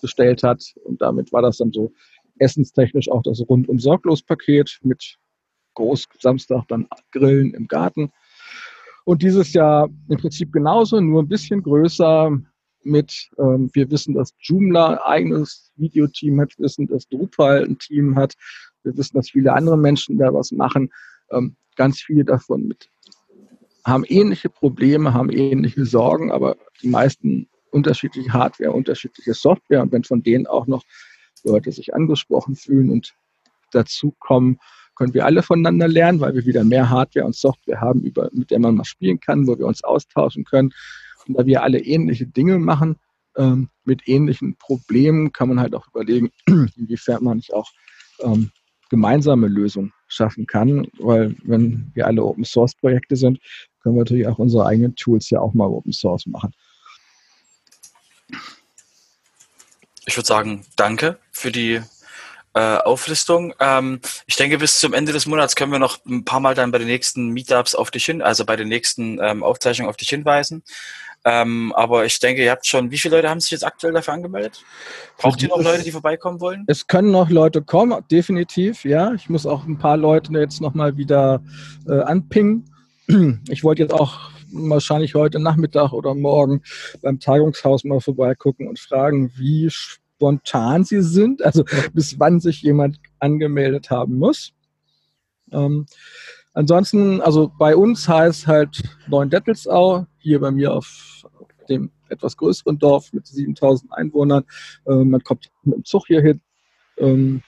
bestellt 0.00 0.42
hat. 0.42 0.62
Und 0.84 1.00
damit 1.02 1.32
war 1.32 1.42
das 1.42 1.58
dann 1.58 1.72
so 1.72 1.92
essenstechnisch 2.38 3.08
auch 3.10 3.22
das 3.22 3.40
rundum 3.48 3.78
sorglos 3.78 4.22
Paket 4.22 4.78
mit 4.82 5.16
groß 5.74 6.06
Samstag 6.20 6.64
dann 6.68 6.86
Grillen 7.12 7.54
im 7.54 7.68
Garten. 7.68 8.10
Und 9.04 9.22
dieses 9.22 9.52
Jahr 9.52 9.88
im 10.08 10.16
Prinzip 10.16 10.52
genauso, 10.52 11.00
nur 11.00 11.22
ein 11.22 11.28
bisschen 11.28 11.62
größer 11.62 12.38
mit, 12.84 13.30
ähm, 13.38 13.70
wir 13.72 13.90
wissen, 13.90 14.14
dass 14.14 14.34
Joomla 14.38 14.90
ein 14.90 14.98
eigenes 14.98 15.72
Videoteam 15.76 16.40
hat, 16.40 16.58
wir 16.58 16.64
wissen, 16.64 16.86
dass 16.86 17.08
Drupal 17.08 17.64
ein 17.64 17.78
Team 17.78 18.16
hat, 18.16 18.34
wir 18.82 18.96
wissen, 18.96 19.16
dass 19.16 19.30
viele 19.30 19.52
andere 19.52 19.78
Menschen 19.78 20.18
da 20.18 20.32
was 20.32 20.52
machen. 20.52 20.92
Ähm, 21.30 21.56
ganz 21.76 22.00
viele 22.00 22.24
davon 22.24 22.66
mit, 22.66 22.88
haben 23.84 24.04
ähnliche 24.06 24.48
Probleme, 24.48 25.12
haben 25.12 25.30
ähnliche 25.30 25.84
Sorgen, 25.84 26.30
aber 26.30 26.56
die 26.82 26.88
meisten 26.88 27.48
unterschiedliche 27.70 28.32
Hardware, 28.32 28.72
unterschiedliche 28.72 29.34
Software. 29.34 29.82
Und 29.82 29.92
wenn 29.92 30.04
von 30.04 30.22
denen 30.22 30.46
auch 30.46 30.66
noch 30.66 30.84
Leute 31.42 31.72
sich 31.72 31.94
angesprochen 31.94 32.54
fühlen 32.54 32.90
und 32.90 33.14
dazu 33.72 34.14
kommen, 34.18 34.58
können 34.96 35.12
wir 35.12 35.26
alle 35.26 35.42
voneinander 35.42 35.88
lernen, 35.88 36.20
weil 36.20 36.34
wir 36.34 36.46
wieder 36.46 36.64
mehr 36.64 36.88
Hardware 36.88 37.26
und 37.26 37.34
Software 37.34 37.80
haben, 37.80 38.02
über, 38.02 38.30
mit 38.32 38.50
der 38.50 38.60
man 38.60 38.76
mal 38.76 38.84
spielen 38.84 39.18
kann, 39.18 39.46
wo 39.46 39.58
wir 39.58 39.66
uns 39.66 39.82
austauschen 39.82 40.44
können. 40.44 40.72
Und 41.26 41.34
da 41.34 41.46
wir 41.46 41.62
alle 41.62 41.80
ähnliche 41.80 42.26
Dinge 42.26 42.58
machen, 42.58 42.96
ähm, 43.36 43.68
mit 43.84 44.08
ähnlichen 44.08 44.56
Problemen, 44.56 45.32
kann 45.32 45.48
man 45.48 45.60
halt 45.60 45.74
auch 45.74 45.88
überlegen, 45.88 46.30
inwiefern 46.46 47.24
man 47.24 47.38
nicht 47.38 47.52
auch 47.52 47.70
ähm, 48.20 48.50
gemeinsame 48.90 49.48
Lösungen 49.48 49.92
schaffen 50.06 50.46
kann, 50.46 50.86
weil 50.98 51.34
wenn 51.42 51.90
wir 51.94 52.06
alle 52.06 52.22
Open 52.22 52.44
Source 52.44 52.74
Projekte 52.74 53.16
sind, 53.16 53.40
können 53.82 53.96
wir 53.96 54.02
natürlich 54.02 54.26
auch 54.26 54.38
unsere 54.38 54.66
eigenen 54.66 54.94
Tools 54.94 55.30
ja 55.30 55.40
auch 55.40 55.52
mal 55.54 55.66
Open 55.66 55.92
Source 55.92 56.26
machen. 56.26 56.52
Ich 60.06 60.16
würde 60.16 60.26
sagen, 60.26 60.64
danke 60.76 61.18
für 61.32 61.50
die 61.50 61.80
äh, 62.52 62.76
Auflistung. 62.78 63.52
Ähm, 63.58 64.00
ich 64.26 64.36
denke, 64.36 64.58
bis 64.58 64.78
zum 64.78 64.94
Ende 64.94 65.12
des 65.12 65.26
Monats 65.26 65.56
können 65.56 65.72
wir 65.72 65.78
noch 65.78 66.04
ein 66.06 66.24
paar 66.24 66.40
Mal 66.40 66.54
dann 66.54 66.70
bei 66.70 66.78
den 66.78 66.86
nächsten 66.86 67.30
Meetups 67.30 67.74
auf 67.74 67.90
dich 67.90 68.04
hin, 68.04 68.22
also 68.22 68.44
bei 68.44 68.56
den 68.56 68.68
nächsten 68.68 69.18
ähm, 69.20 69.42
Aufzeichnungen 69.42 69.90
auf 69.90 69.96
dich 69.96 70.10
hinweisen. 70.10 70.62
Ähm, 71.26 71.72
aber 71.74 72.04
ich 72.04 72.18
denke, 72.20 72.44
ihr 72.44 72.50
habt 72.50 72.66
schon, 72.66 72.90
wie 72.90 72.98
viele 72.98 73.16
Leute 73.16 73.30
haben 73.30 73.40
sich 73.40 73.52
jetzt 73.52 73.64
aktuell 73.64 73.94
dafür 73.94 74.12
angemeldet? 74.12 74.62
Braucht 75.16 75.42
ihr 75.42 75.48
noch 75.48 75.62
Leute, 75.62 75.82
die 75.82 75.90
vorbeikommen 75.90 76.40
wollen? 76.40 76.64
Es 76.66 76.86
können 76.86 77.10
noch 77.10 77.30
Leute 77.30 77.62
kommen, 77.62 77.98
definitiv, 78.10 78.84
ja. 78.84 79.14
Ich 79.14 79.30
muss 79.30 79.46
auch 79.46 79.64
ein 79.64 79.78
paar 79.78 79.96
Leute 79.96 80.32
jetzt 80.34 80.60
nochmal 80.60 80.96
wieder 80.96 81.42
äh, 81.88 82.00
anpingen. 82.00 82.64
Ich 83.48 83.64
wollte 83.64 83.82
jetzt 83.82 83.92
auch 83.92 84.30
wahrscheinlich 84.50 85.14
heute 85.14 85.38
Nachmittag 85.38 85.92
oder 85.92 86.14
morgen 86.14 86.62
beim 87.02 87.20
Tagungshaus 87.20 87.84
mal 87.84 88.00
vorbeigucken 88.00 88.68
und 88.68 88.78
fragen, 88.78 89.30
wie 89.36 89.68
spontan 89.70 90.84
sie 90.84 91.02
sind, 91.02 91.44
also 91.44 91.64
bis 91.92 92.18
wann 92.18 92.40
sich 92.40 92.62
jemand 92.62 92.98
angemeldet 93.18 93.90
haben 93.90 94.16
muss. 94.16 94.52
Ähm, 95.52 95.86
ansonsten, 96.54 97.20
also 97.20 97.52
bei 97.58 97.76
uns 97.76 98.08
heißt 98.08 98.46
halt 98.46 98.82
Neuendettelsau, 99.06 100.06
hier 100.24 100.40
bei 100.40 100.50
mir 100.50 100.72
auf 100.72 101.26
dem 101.68 101.90
etwas 102.08 102.36
größeren 102.36 102.78
Dorf 102.78 103.12
mit 103.12 103.26
7000 103.26 103.92
Einwohnern. 103.92 104.44
Ähm, 104.86 105.10
man 105.10 105.22
kommt 105.22 105.50
mit 105.62 105.76
dem 105.76 105.84
Zug 105.84 106.06
hier 106.06 106.22
hin, 106.22 106.40
ähm, 106.96 107.42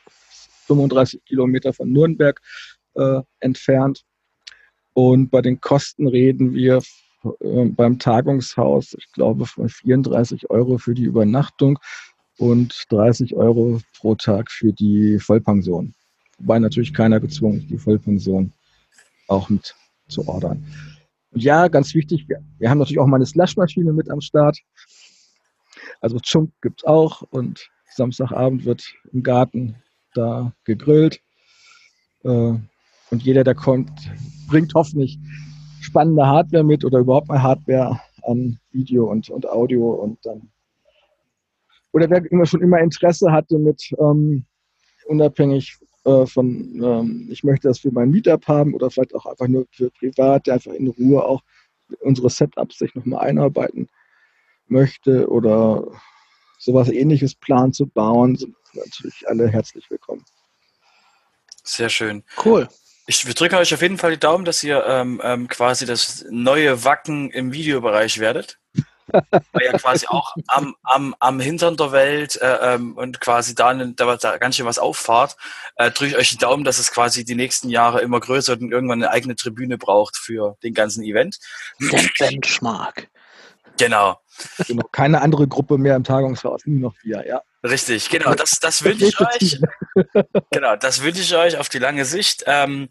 35 0.67 1.25
Kilometer 1.25 1.73
von 1.73 1.91
Nürnberg 1.91 2.41
äh, 2.95 3.21
entfernt. 3.41 4.05
Und 4.93 5.31
bei 5.31 5.43
den 5.43 5.61
Kosten 5.61 6.07
reden 6.07 6.55
wir 6.55 6.83
äh, 7.41 7.65
beim 7.65 7.99
Tagungshaus, 7.99 8.95
ich 8.99 9.11
glaube, 9.12 9.47
von 9.47 9.69
34 9.69 10.51
Euro 10.51 10.79
für 10.79 10.95
die 10.95 11.05
Übernachtung 11.05 11.79
und 12.39 12.85
30 12.91 13.35
Euro 13.35 13.81
pro 13.99 14.15
Tag 14.15 14.51
für 14.51 14.73
die 14.73 15.19
Vollpension. 15.19 15.95
Wobei 16.39 16.59
natürlich 16.59 16.93
keiner 16.93 17.21
gezwungen 17.21 17.61
ist, 17.61 17.71
die 17.71 17.79
Vollpension 17.79 18.53
auch 19.29 19.49
mit 19.49 19.75
zu 20.09 20.29
ordern. 20.29 20.65
Und 21.37 21.42
ja, 21.42 21.68
ganz 21.68 21.94
wichtig, 21.94 22.27
wir, 22.31 22.42
wir 22.57 22.70
haben 22.70 22.79
natürlich 22.79 22.99
auch 22.99 23.07
mal 23.07 23.16
eine 23.16 23.27
Slushmaschine 23.27 23.92
mit 23.92 24.09
am 24.09 24.22
Start. 24.22 24.59
Also 26.01 26.18
Chunk 26.18 26.51
gibt 26.62 26.81
es 26.81 26.87
auch 26.87 27.20
und 27.29 27.68
Samstagabend 27.94 28.64
wird 28.64 28.83
im 29.12 29.22
Garten 29.22 29.77
da 30.14 30.55
gegrillt. 30.64 31.20
Äh, 32.25 32.29
und 32.29 33.22
jeder, 33.22 33.44
der 33.44 33.55
kommt, 33.55 33.90
bringt 34.49 34.72
hoffentlich 34.72 35.18
spannende 35.83 36.27
Hardware 36.27 36.64
mit 36.64 36.87
oder 36.87 37.01
überhaupt 37.01 37.29
mal 37.29 37.42
Hardware 37.42 38.01
an 38.22 38.59
Video 38.70 39.05
und, 39.05 39.29
und 39.29 39.46
Audio 39.46 39.90
und 39.90 40.25
dann 40.25 40.49
oder 41.92 42.09
wer 42.09 42.25
immer 42.33 42.46
schon 42.46 42.62
immer 42.62 42.81
Interesse 42.81 43.31
hatte 43.31 43.59
mit 43.59 43.92
ähm, 43.99 44.46
unabhängig 45.07 45.77
äh, 46.07 46.27
von 46.27 46.81
ähm, 46.83 47.29
ich 47.31 47.42
möchte 47.42 47.69
das 47.69 47.81
für 47.81 47.90
mein 47.90 48.11
Meetup 48.11 48.47
haben 48.47 48.75
oder 48.75 48.90
vielleicht 48.90 49.14
auch 49.14 49.27
einfach 49.27 49.49
nur 49.49 49.66
für 49.73 49.90
privat, 49.90 50.47
der 50.47 50.55
einfach 50.55 50.73
in 50.73 50.88
Ruhe 50.88 51.25
auch 51.25 51.42
unsere 52.01 52.31
Setups 52.31 52.79
sich 52.79 52.95
nochmal 52.95 53.27
einarbeiten 53.27 53.88
möchte 54.69 55.29
oder 55.29 55.87
sowas 56.59 56.88
ähnliches 56.88 57.35
planen 57.35 57.73
zu 57.73 57.87
bauen, 57.87 58.37
sind 58.37 58.55
natürlich 58.75 59.29
alle 59.29 59.49
herzlich 59.49 59.90
willkommen. 59.90 60.25
Sehr 61.62 61.88
schön. 61.88 62.23
Cool. 62.45 62.69
Ich 63.09 63.27
wir 63.27 63.35
drücken 63.35 63.57
euch 63.57 63.75
auf 63.75 63.83
jeden 63.83 63.99
Fall 63.99 64.12
die 64.12 64.19
Daumen, 64.19 64.45
dass 64.45 64.62
ihr 64.64 64.85
ähm, 64.87 65.21
ähm, 65.23 65.49
quasi 65.49 65.87
das 65.87 66.25
neue 66.31 66.85
Wacken 66.85 67.31
im 67.31 67.53
Videobereich 67.53 68.19
werdet. 68.19 68.59
Weil 69.12 69.64
ja 69.64 69.73
quasi 69.79 70.07
auch 70.09 70.35
am, 70.49 70.75
am, 70.83 71.14
am 71.21 71.40
Hintern 71.40 71.77
der 71.77 71.92
Welt 71.92 72.40
äh, 72.40 72.75
ähm, 72.75 72.97
und 72.97 73.21
quasi 73.21 73.55
da, 73.55 73.73
da, 73.75 74.16
da 74.16 74.38
ganz 74.38 74.57
schön 74.57 74.66
was 74.66 74.79
auffahrt, 74.79 75.37
äh, 75.77 75.90
drücke 75.90 76.12
ich 76.12 76.16
euch 76.16 76.31
die 76.31 76.38
Daumen, 76.38 76.64
dass 76.64 76.79
es 76.79 76.90
quasi 76.90 77.25
die 77.25 77.35
nächsten 77.35 77.69
Jahre 77.69 78.01
immer 78.01 78.21
größer 78.21 78.55
und 78.55 78.73
irgendwann 78.73 79.03
eine 79.03 79.11
eigene 79.11 79.37
Tribüne 79.37 79.79
braucht 79.79 80.16
für 80.16 80.57
den 80.62 80.75
ganzen 80.75 81.03
Event. 81.03 81.38
Der 81.81 82.03
Benchmark. 82.19 83.09
Genau. 83.79 84.19
Genau, 84.66 84.85
keine 84.92 85.23
andere 85.23 85.47
Gruppe 85.49 85.79
mehr 85.79 85.97
im 85.97 86.05
Tagungshaus, 86.05 86.62
nur 86.66 86.81
noch 86.81 86.95
wir, 87.03 87.27
ja. 87.27 87.42
Richtig, 87.66 88.09
genau, 88.09 88.35
das, 88.35 88.59
das 88.61 88.85
wünsche 88.85 89.07
ich 89.07 89.20
euch. 89.20 89.61
Genau, 90.50 90.76
das 90.76 91.02
wünsche 91.02 91.22
ich 91.22 91.35
euch 91.35 91.57
auf 91.57 91.68
die 91.68 91.79
lange 91.79 92.05
Sicht. 92.05 92.44
Ähm, 92.46 92.88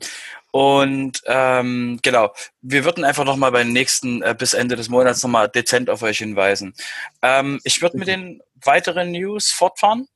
und 0.52 1.22
ähm, 1.26 2.00
genau, 2.02 2.34
wir 2.62 2.84
würden 2.84 3.04
einfach 3.04 3.26
nochmal 3.26 3.52
bei 3.52 3.64
den 3.64 3.74
nächsten 3.74 4.22
äh, 4.22 4.36
bis 4.38 4.54
Ende 4.54 4.76
des 4.76 4.90
Monats 4.90 5.22
nochmal 5.24 5.50
dezent 5.50 5.90
auf 5.90 6.02
euch 6.02 6.18
hinweisen. 6.18 6.74
Ähm, 7.22 7.60
ich 7.64 7.82
würde 7.82 7.98
mit 7.98 8.08
den 8.08 8.42
weiteren 8.56 9.12
News 9.12 9.52
fortfahren. 9.52 10.08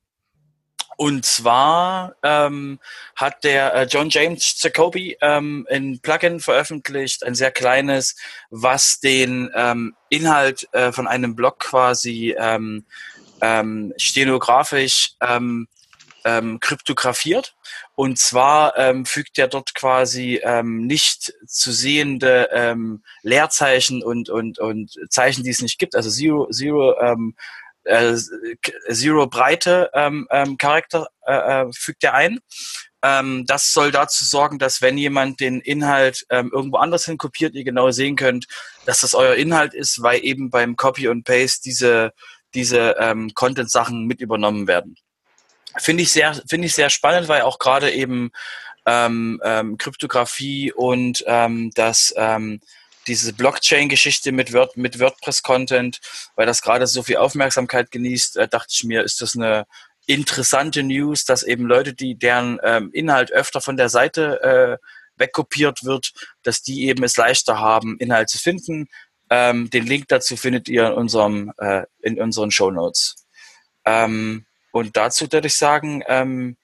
Und 0.98 1.26
zwar 1.26 2.16
ähm, 2.24 2.80
hat 3.16 3.44
der 3.46 3.74
äh, 3.74 3.84
John 3.84 4.10
James 4.10 4.62
Jacoby 4.62 5.18
ähm, 5.22 5.66
ein 5.70 6.00
Plugin 6.02 6.42
veröffentlicht, 6.42 7.24
ein 7.24 7.36
sehr 7.36 7.52
kleines, 7.52 8.18
was 8.50 9.00
den 9.00 9.50
ähm, 9.56 9.96
Inhalt 10.10 10.68
äh, 10.74 10.92
von 10.92 11.08
einem 11.08 11.36
Blog 11.36 11.60
quasi 11.60 12.36
ähm, 12.38 12.86
ähm, 13.42 13.94
stenografisch 13.98 15.12
ähm, 15.22 15.68
äh, 15.72 15.80
ähm, 16.26 16.60
kryptografiert. 16.60 17.56
Und 17.96 18.18
zwar 18.18 18.78
ähm, 18.78 19.06
fügt 19.06 19.38
er 19.38 19.48
dort 19.48 19.74
quasi 19.76 20.40
ähm, 20.44 20.86
nicht 20.86 21.34
zu 21.48 21.72
sehende 21.72 22.50
ähm, 22.54 23.04
Leerzeichen 23.24 24.04
und, 24.04 24.30
und, 24.30 24.60
und 24.60 24.92
Zeichen, 25.10 25.44
die 25.44 25.50
es 25.50 25.62
nicht 25.62 25.80
gibt, 25.80 25.96
also 25.96 26.10
Zero, 26.10 26.50
Zero, 26.52 27.00
ähm, 27.00 27.36
äh, 27.84 28.16
Zero 28.92 29.28
Breite 29.28 29.90
ähm, 29.94 30.28
ähm, 30.32 30.58
Charakter 30.58 31.08
äh, 31.26 31.64
äh, 31.64 31.66
fügt 31.74 32.04
er 32.04 32.14
ein. 32.14 32.40
Ähm, 33.02 33.46
das 33.48 33.72
soll 33.72 33.92
dazu 33.92 34.26
sorgen, 34.26 34.60
dass 34.60 34.82
wenn 34.82 34.98
jemand 34.98 35.40
den 35.40 35.62
Inhalt 35.62 36.26
ähm, 36.30 36.52
irgendwo 36.54 36.78
anders 36.78 37.06
hin 37.06 37.18
kopiert, 37.18 37.56
ihr 37.56 37.64
genau 37.64 37.92
sehen 37.92 38.18
könnt, 38.18 38.48
dass 38.86 39.02
das 39.02 39.14
euer 39.14 39.36
Inhalt 39.36 39.74
ist, 39.74 40.02
weil 40.02 40.24
eben 40.24 40.50
beim 40.50 40.76
Copy 40.76 41.08
und 41.08 41.24
Paste 41.24 41.62
diese, 41.64 42.12
diese 42.54 42.96
ähm, 43.00 43.34
Content-Sachen 43.34 44.06
mit 44.06 44.22
übernommen 44.22 44.68
werden. 44.68 44.96
Finde 45.78 46.04
ich 46.04 46.12
sehr, 46.12 46.34
finde 46.48 46.68
ich 46.68 46.74
sehr 46.74 46.90
spannend, 46.90 47.28
weil 47.28 47.44
auch 47.44 47.60
gerade 47.60 47.92
eben 47.92 48.32
ähm, 48.86 49.40
ähm, 49.44 49.78
Kryptographie 49.78 50.72
und 50.74 51.24
ähm, 51.28 51.72
das 51.76 52.14
ähm, 52.18 52.60
diese 53.08 53.34
Blockchain-Geschichte 53.34 54.32
mit, 54.32 54.54
Word, 54.54 54.78
mit 54.78 55.00
WordPress-Content, 55.00 56.00
weil 56.36 56.46
das 56.46 56.62
gerade 56.62 56.86
so 56.86 57.02
viel 57.02 57.18
Aufmerksamkeit 57.18 57.92
genießt, 57.92 58.38
äh, 58.38 58.48
dachte 58.48 58.72
ich 58.72 58.84
mir, 58.84 59.04
ist 59.04 59.22
das 59.22 59.36
eine 59.36 59.66
interessante 60.06 60.84
News, 60.84 61.26
dass 61.26 61.44
eben 61.44 61.66
Leute, 61.66 61.94
die 61.94 62.16
deren 62.16 62.60
ähm, 62.64 62.92
Inhalt 62.94 63.32
öfter 63.32 63.62
von 63.62 63.78
der 63.78 63.90
Seite 63.90 64.42
äh, 64.44 64.86
wegkopiert 65.18 65.84
wird, 65.84 66.14
dass 66.44 66.62
die 66.62 66.88
eben 66.88 67.04
es 67.04 67.18
leichter 67.18 67.60
haben, 67.60 67.98
Inhalt 68.00 68.30
zu 68.30 68.38
finden. 68.38 68.88
Ähm, 69.30 69.70
den 69.70 69.86
Link 69.86 70.08
dazu 70.08 70.36
findet 70.36 70.70
ihr 70.70 70.88
in 70.88 70.94
unserem 70.94 71.52
äh, 71.58 71.84
in 72.02 72.20
unseren 72.20 72.52
Show 72.52 72.72
Notes. 72.72 73.16
Ähm, 73.86 74.46
und 74.72 74.96
dazu 74.98 75.32
würde 75.32 75.48
ich 75.48 75.56
sagen, 75.56 76.04
ähm, 76.08 76.58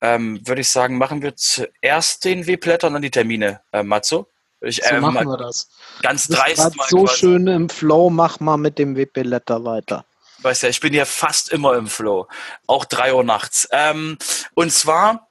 ähm, 0.00 0.40
würde 0.46 0.60
ich 0.60 0.68
sagen, 0.68 0.98
machen 0.98 1.22
wir 1.22 1.34
zuerst 1.36 2.24
den 2.24 2.46
W-Blätter 2.46 2.86
und 2.86 2.94
dann 2.94 3.02
die 3.02 3.10
Termine, 3.10 3.60
äh, 3.72 3.82
Matzo. 3.82 4.28
Ich, 4.60 4.82
so 4.82 4.94
äh, 4.94 5.00
machen 5.00 5.26
wir 5.26 5.36
das. 5.36 5.68
Ganz 6.02 6.28
dreist 6.28 6.76
mal. 6.76 6.86
So 6.88 7.04
quasi. 7.04 7.18
schön 7.18 7.46
im 7.46 7.68
Flow, 7.68 8.10
mach 8.10 8.40
mal 8.40 8.56
mit 8.56 8.78
dem 8.78 8.96
WP-Letter 8.96 9.64
weiter. 9.64 10.04
Weißt 10.40 10.62
ja, 10.62 10.68
ich 10.68 10.80
bin 10.80 10.94
ja 10.94 11.04
fast 11.04 11.50
immer 11.50 11.74
im 11.76 11.88
Flow. 11.88 12.28
Auch 12.66 12.84
drei 12.84 13.12
Uhr 13.14 13.24
nachts. 13.24 13.68
Ähm, 13.72 14.18
und 14.54 14.72
zwar 14.72 15.28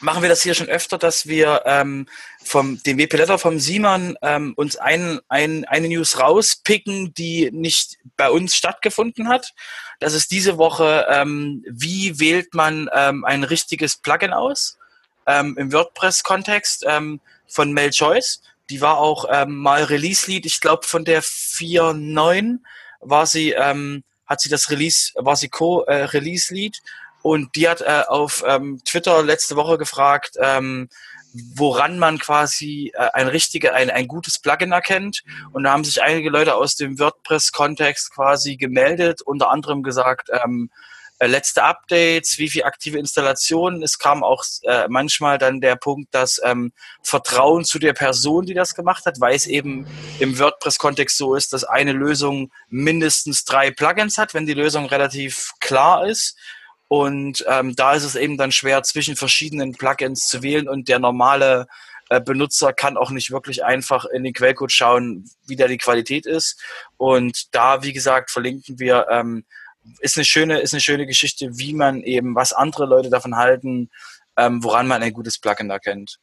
machen 0.00 0.22
wir 0.22 0.28
das 0.28 0.42
hier 0.42 0.54
schon 0.54 0.68
öfter, 0.68 0.98
dass 0.98 1.26
wir 1.26 1.62
ähm, 1.64 2.06
vom 2.46 2.82
dem 2.84 2.98
WP 2.98 3.14
Letter 3.14 3.38
vom 3.38 3.58
Simon 3.58 4.16
ähm, 4.22 4.54
uns 4.56 4.76
ein, 4.76 5.20
ein, 5.28 5.64
eine 5.64 5.88
News 5.88 6.20
rauspicken, 6.20 7.12
die 7.14 7.50
nicht 7.52 7.98
bei 8.16 8.30
uns 8.30 8.56
stattgefunden 8.56 9.28
hat. 9.28 9.52
Das 9.98 10.14
ist 10.14 10.30
diese 10.30 10.56
Woche, 10.56 11.06
ähm, 11.10 11.64
wie 11.68 12.20
wählt 12.20 12.54
man 12.54 12.88
ähm, 12.94 13.24
ein 13.24 13.44
richtiges 13.44 13.96
Plugin 13.96 14.32
aus 14.32 14.78
ähm, 15.26 15.56
im 15.58 15.72
WordPress-Kontext 15.72 16.84
ähm, 16.86 17.20
von 17.48 17.72
Mel 17.72 17.90
Choice. 17.90 18.40
Die 18.70 18.80
war 18.80 18.98
auch 18.98 19.26
ähm, 19.30 19.56
mal 19.56 19.84
Release-Lead, 19.84 20.46
ich 20.46 20.60
glaube 20.60 20.86
von 20.86 21.04
der 21.04 21.22
4.9 21.22 22.58
war 23.00 23.26
sie, 23.26 23.52
ähm, 23.52 24.02
hat 24.26 24.40
sie 24.40 24.48
das 24.48 24.70
Release, 24.70 25.12
war 25.16 25.36
sie 25.36 25.48
Co-Release-Lead 25.48 26.80
und 27.22 27.56
die 27.56 27.68
hat 27.68 27.80
äh, 27.80 28.04
auf 28.06 28.44
ähm, 28.46 28.80
Twitter 28.84 29.22
letzte 29.22 29.56
Woche 29.56 29.78
gefragt, 29.78 30.36
ähm, 30.40 30.88
woran 31.54 31.98
man 31.98 32.18
quasi 32.18 32.92
äh, 32.94 33.08
ein 33.12 33.28
richtige, 33.28 33.74
ein, 33.74 33.90
ein 33.90 34.08
gutes 34.08 34.38
Plugin 34.38 34.72
erkennt. 34.72 35.22
Und 35.52 35.64
da 35.64 35.72
haben 35.72 35.84
sich 35.84 36.02
einige 36.02 36.30
Leute 36.30 36.54
aus 36.54 36.76
dem 36.76 36.98
WordPress-Kontext 36.98 38.12
quasi 38.12 38.56
gemeldet, 38.56 39.22
unter 39.22 39.50
anderem 39.50 39.82
gesagt, 39.82 40.30
ähm, 40.44 40.70
äh, 41.18 41.26
letzte 41.26 41.62
Updates, 41.62 42.38
wie 42.38 42.50
viel 42.50 42.64
aktive 42.64 42.98
Installationen. 42.98 43.82
Es 43.82 43.98
kam 43.98 44.22
auch 44.22 44.44
äh, 44.64 44.86
manchmal 44.88 45.38
dann 45.38 45.62
der 45.62 45.76
Punkt, 45.76 46.14
dass 46.14 46.40
ähm, 46.44 46.72
Vertrauen 47.02 47.64
zu 47.64 47.78
der 47.78 47.94
Person, 47.94 48.44
die 48.44 48.52
das 48.52 48.74
gemacht 48.74 49.06
hat, 49.06 49.18
weil 49.20 49.34
es 49.34 49.46
eben 49.46 49.86
im 50.18 50.38
WordPress-Kontext 50.38 51.16
so 51.16 51.34
ist, 51.34 51.54
dass 51.54 51.64
eine 51.64 51.92
Lösung 51.92 52.52
mindestens 52.68 53.44
drei 53.44 53.70
Plugins 53.70 54.18
hat, 54.18 54.34
wenn 54.34 54.46
die 54.46 54.54
Lösung 54.54 54.86
relativ 54.86 55.52
klar 55.60 56.06
ist. 56.06 56.36
Und 56.88 57.44
ähm, 57.48 57.74
da 57.74 57.94
ist 57.94 58.04
es 58.04 58.14
eben 58.14 58.36
dann 58.36 58.52
schwer, 58.52 58.82
zwischen 58.82 59.16
verschiedenen 59.16 59.72
Plugins 59.72 60.28
zu 60.28 60.42
wählen 60.42 60.68
und 60.68 60.88
der 60.88 60.98
normale 60.98 61.66
äh, 62.10 62.20
Benutzer 62.20 62.72
kann 62.72 62.96
auch 62.96 63.10
nicht 63.10 63.30
wirklich 63.30 63.64
einfach 63.64 64.04
in 64.04 64.22
den 64.22 64.32
Quellcode 64.32 64.70
schauen, 64.70 65.28
wie 65.46 65.56
da 65.56 65.66
die 65.66 65.78
Qualität 65.78 66.26
ist. 66.26 66.60
Und 66.96 67.54
da, 67.54 67.82
wie 67.82 67.92
gesagt, 67.92 68.30
verlinken 68.30 68.78
wir 68.78 69.06
ähm, 69.10 69.44
ist 70.00 70.16
eine 70.16 70.24
schöne, 70.24 70.60
ist 70.60 70.74
eine 70.74 70.80
schöne 70.80 71.06
Geschichte, 71.06 71.58
wie 71.58 71.72
man 71.72 72.02
eben, 72.02 72.34
was 72.34 72.52
andere 72.52 72.86
Leute 72.86 73.10
davon 73.10 73.36
halten, 73.36 73.90
ähm, 74.36 74.62
woran 74.62 74.86
man 74.86 75.02
ein 75.02 75.12
gutes 75.12 75.38
Plugin 75.38 75.70
erkennt. 75.70 76.18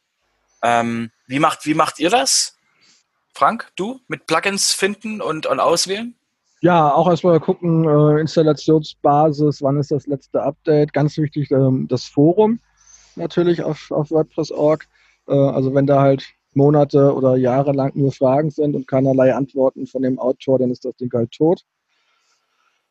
Ähm, 0.62 1.10
wie 1.26 1.38
macht, 1.38 1.66
wie 1.66 1.74
macht 1.74 1.98
ihr 1.98 2.10
das? 2.10 2.56
Frank, 3.34 3.70
du 3.76 4.00
mit 4.06 4.26
Plugins 4.26 4.72
finden 4.72 5.20
und, 5.20 5.46
und 5.46 5.60
auswählen? 5.60 6.16
Ja, 6.64 6.94
auch 6.94 7.10
erstmal 7.10 7.40
gucken, 7.40 7.86
äh, 7.86 8.20
Installationsbasis, 8.22 9.60
wann 9.60 9.78
ist 9.78 9.90
das 9.90 10.06
letzte 10.06 10.42
Update. 10.42 10.94
Ganz 10.94 11.18
wichtig, 11.18 11.50
ähm, 11.50 11.86
das 11.90 12.06
Forum 12.06 12.58
natürlich 13.16 13.62
auf, 13.62 13.90
auf 13.90 14.10
WordPress.org. 14.10 14.88
Äh, 15.28 15.34
also 15.34 15.74
wenn 15.74 15.86
da 15.86 16.00
halt 16.00 16.24
Monate 16.54 17.12
oder 17.14 17.36
Jahre 17.36 17.72
lang 17.72 17.92
nur 17.94 18.12
Fragen 18.12 18.50
sind 18.50 18.74
und 18.74 18.88
keinerlei 18.88 19.34
Antworten 19.34 19.86
von 19.86 20.00
dem 20.00 20.18
Autor, 20.18 20.58
dann 20.58 20.70
ist 20.70 20.86
das 20.86 20.96
Ding 20.96 21.12
halt 21.12 21.32
tot. 21.32 21.60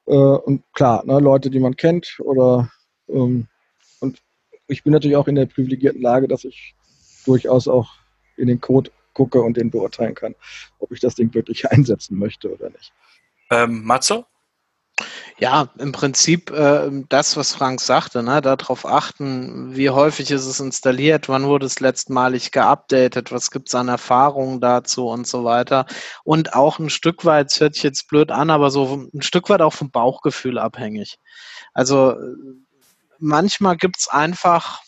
Äh, 0.05 0.13
und 0.13 0.61
klar, 0.73 1.03
ne, 1.07 1.17
Leute, 1.17 1.49
die 1.49 1.59
man 1.59 1.75
kennt 1.75 2.19
oder 2.19 2.69
ähm, 3.07 3.47
und 4.01 4.21
ich 4.67 4.83
bin 4.83 4.93
natürlich 4.93 5.17
auch 5.17 5.27
in 5.27 5.33
der 5.33 5.47
privilegierten 5.47 5.99
Lage, 6.03 6.27
dass 6.27 6.43
ich 6.43 6.75
durchaus 7.25 7.67
auch 7.67 7.89
in 8.37 8.49
den 8.49 8.61
Code 8.61 8.91
gucke 9.15 9.41
und 9.41 9.57
den 9.57 9.71
beurteilen 9.71 10.13
kann, 10.13 10.35
ob 10.77 10.91
ich 10.91 10.99
das 10.99 11.15
Ding 11.15 11.33
wirklich 11.33 11.65
einsetzen 11.71 12.19
möchte 12.19 12.53
oder 12.53 12.69
nicht. 12.69 12.93
Ähm, 13.53 13.83
Matzo? 13.83 14.25
Ja, 15.37 15.69
im 15.77 15.91
Prinzip 15.91 16.51
äh, 16.51 16.89
das, 17.09 17.35
was 17.37 17.53
Frank 17.53 17.81
sagte, 17.81 18.23
ne, 18.23 18.41
darauf 18.41 18.85
achten, 18.85 19.75
wie 19.75 19.89
häufig 19.89 20.31
ist 20.31 20.45
es 20.45 20.59
installiert, 20.59 21.27
wann 21.29 21.45
wurde 21.47 21.65
es 21.65 21.79
letztmalig 21.79 22.51
geupdatet, 22.51 23.31
was 23.31 23.51
gibt 23.51 23.67
es 23.67 23.75
an 23.75 23.87
Erfahrungen 23.89 24.61
dazu 24.61 25.07
und 25.07 25.27
so 25.27 25.43
weiter. 25.43 25.85
Und 26.23 26.53
auch 26.53 26.79
ein 26.79 26.89
Stück 26.89 27.25
weit, 27.25 27.51
es 27.51 27.59
hört 27.59 27.73
sich 27.73 27.83
jetzt 27.83 28.07
blöd 28.07 28.31
an, 28.31 28.49
aber 28.49 28.71
so 28.71 29.07
ein 29.13 29.21
Stück 29.21 29.49
weit 29.49 29.61
auch 29.61 29.73
vom 29.73 29.91
Bauchgefühl 29.91 30.57
abhängig. 30.57 31.17
Also 31.73 32.15
manchmal 33.19 33.77
gibt 33.77 33.97
es 33.99 34.07
einfach 34.07 34.81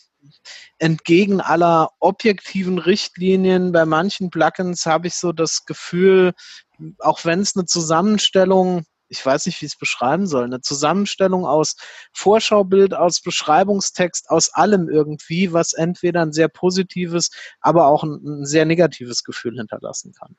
entgegen 0.77 1.41
aller 1.41 1.91
objektiven 1.99 2.79
Richtlinien, 2.79 3.71
bei 3.71 3.85
manchen 3.85 4.29
Plugins 4.29 4.85
habe 4.85 5.07
ich 5.07 5.15
so 5.15 5.31
das 5.31 5.65
Gefühl, 5.65 6.33
auch 6.99 7.25
wenn 7.25 7.39
es 7.39 7.55
eine 7.55 7.65
Zusammenstellung 7.65 8.85
ich 9.07 9.25
weiß 9.25 9.45
nicht, 9.45 9.61
wie 9.61 9.65
ich 9.65 9.73
es 9.73 9.77
beschreiben 9.77 10.27
soll, 10.27 10.45
eine 10.45 10.61
Zusammenstellung 10.61 11.45
aus 11.45 11.75
Vorschaubild, 12.13 12.93
aus 12.93 13.21
Beschreibungstext, 13.21 14.29
aus 14.29 14.53
allem 14.53 14.89
irgendwie, 14.89 15.53
was 15.53 15.73
entweder 15.73 16.21
ein 16.21 16.33
sehr 16.33 16.47
positives, 16.47 17.29
aber 17.61 17.87
auch 17.87 18.03
ein, 18.03 18.41
ein 18.41 18.45
sehr 18.45 18.65
negatives 18.65 19.23
Gefühl 19.23 19.57
hinterlassen 19.57 20.13
kann. 20.13 20.35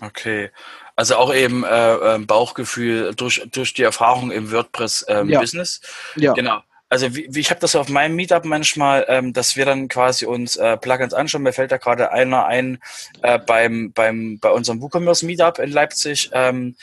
Okay, 0.00 0.50
also 0.96 1.16
auch 1.16 1.34
eben 1.34 1.64
äh, 1.64 1.94
ähm, 2.14 2.26
Bauchgefühl 2.26 3.14
durch, 3.14 3.46
durch 3.50 3.74
die 3.74 3.82
Erfahrung 3.82 4.30
im 4.30 4.50
WordPress-Business. 4.50 5.80
Ähm, 6.16 6.22
ja. 6.22 6.32
Genau 6.32 6.62
also 6.90 7.14
wie, 7.14 7.28
wie 7.30 7.38
ich 7.38 7.50
habe 7.50 7.60
das 7.60 7.76
auf 7.76 7.88
meinem 7.88 8.16
Meetup 8.16 8.44
manchmal, 8.44 9.06
ähm, 9.08 9.32
dass 9.32 9.54
wir 9.54 9.64
dann 9.64 9.86
quasi 9.86 10.26
uns 10.26 10.56
äh, 10.56 10.76
Plugins 10.76 11.14
anschauen. 11.14 11.44
Mir 11.44 11.52
fällt 11.52 11.70
da 11.70 11.76
gerade 11.76 12.10
einer 12.10 12.46
ein 12.46 12.82
äh, 13.22 13.38
beim 13.38 13.92
beim 13.92 14.40
bei 14.40 14.50
unserem 14.50 14.82
WooCommerce 14.82 15.24
Meetup 15.24 15.60
in 15.60 15.70
Leipzig, 15.70 16.30
ähm, 16.32 16.76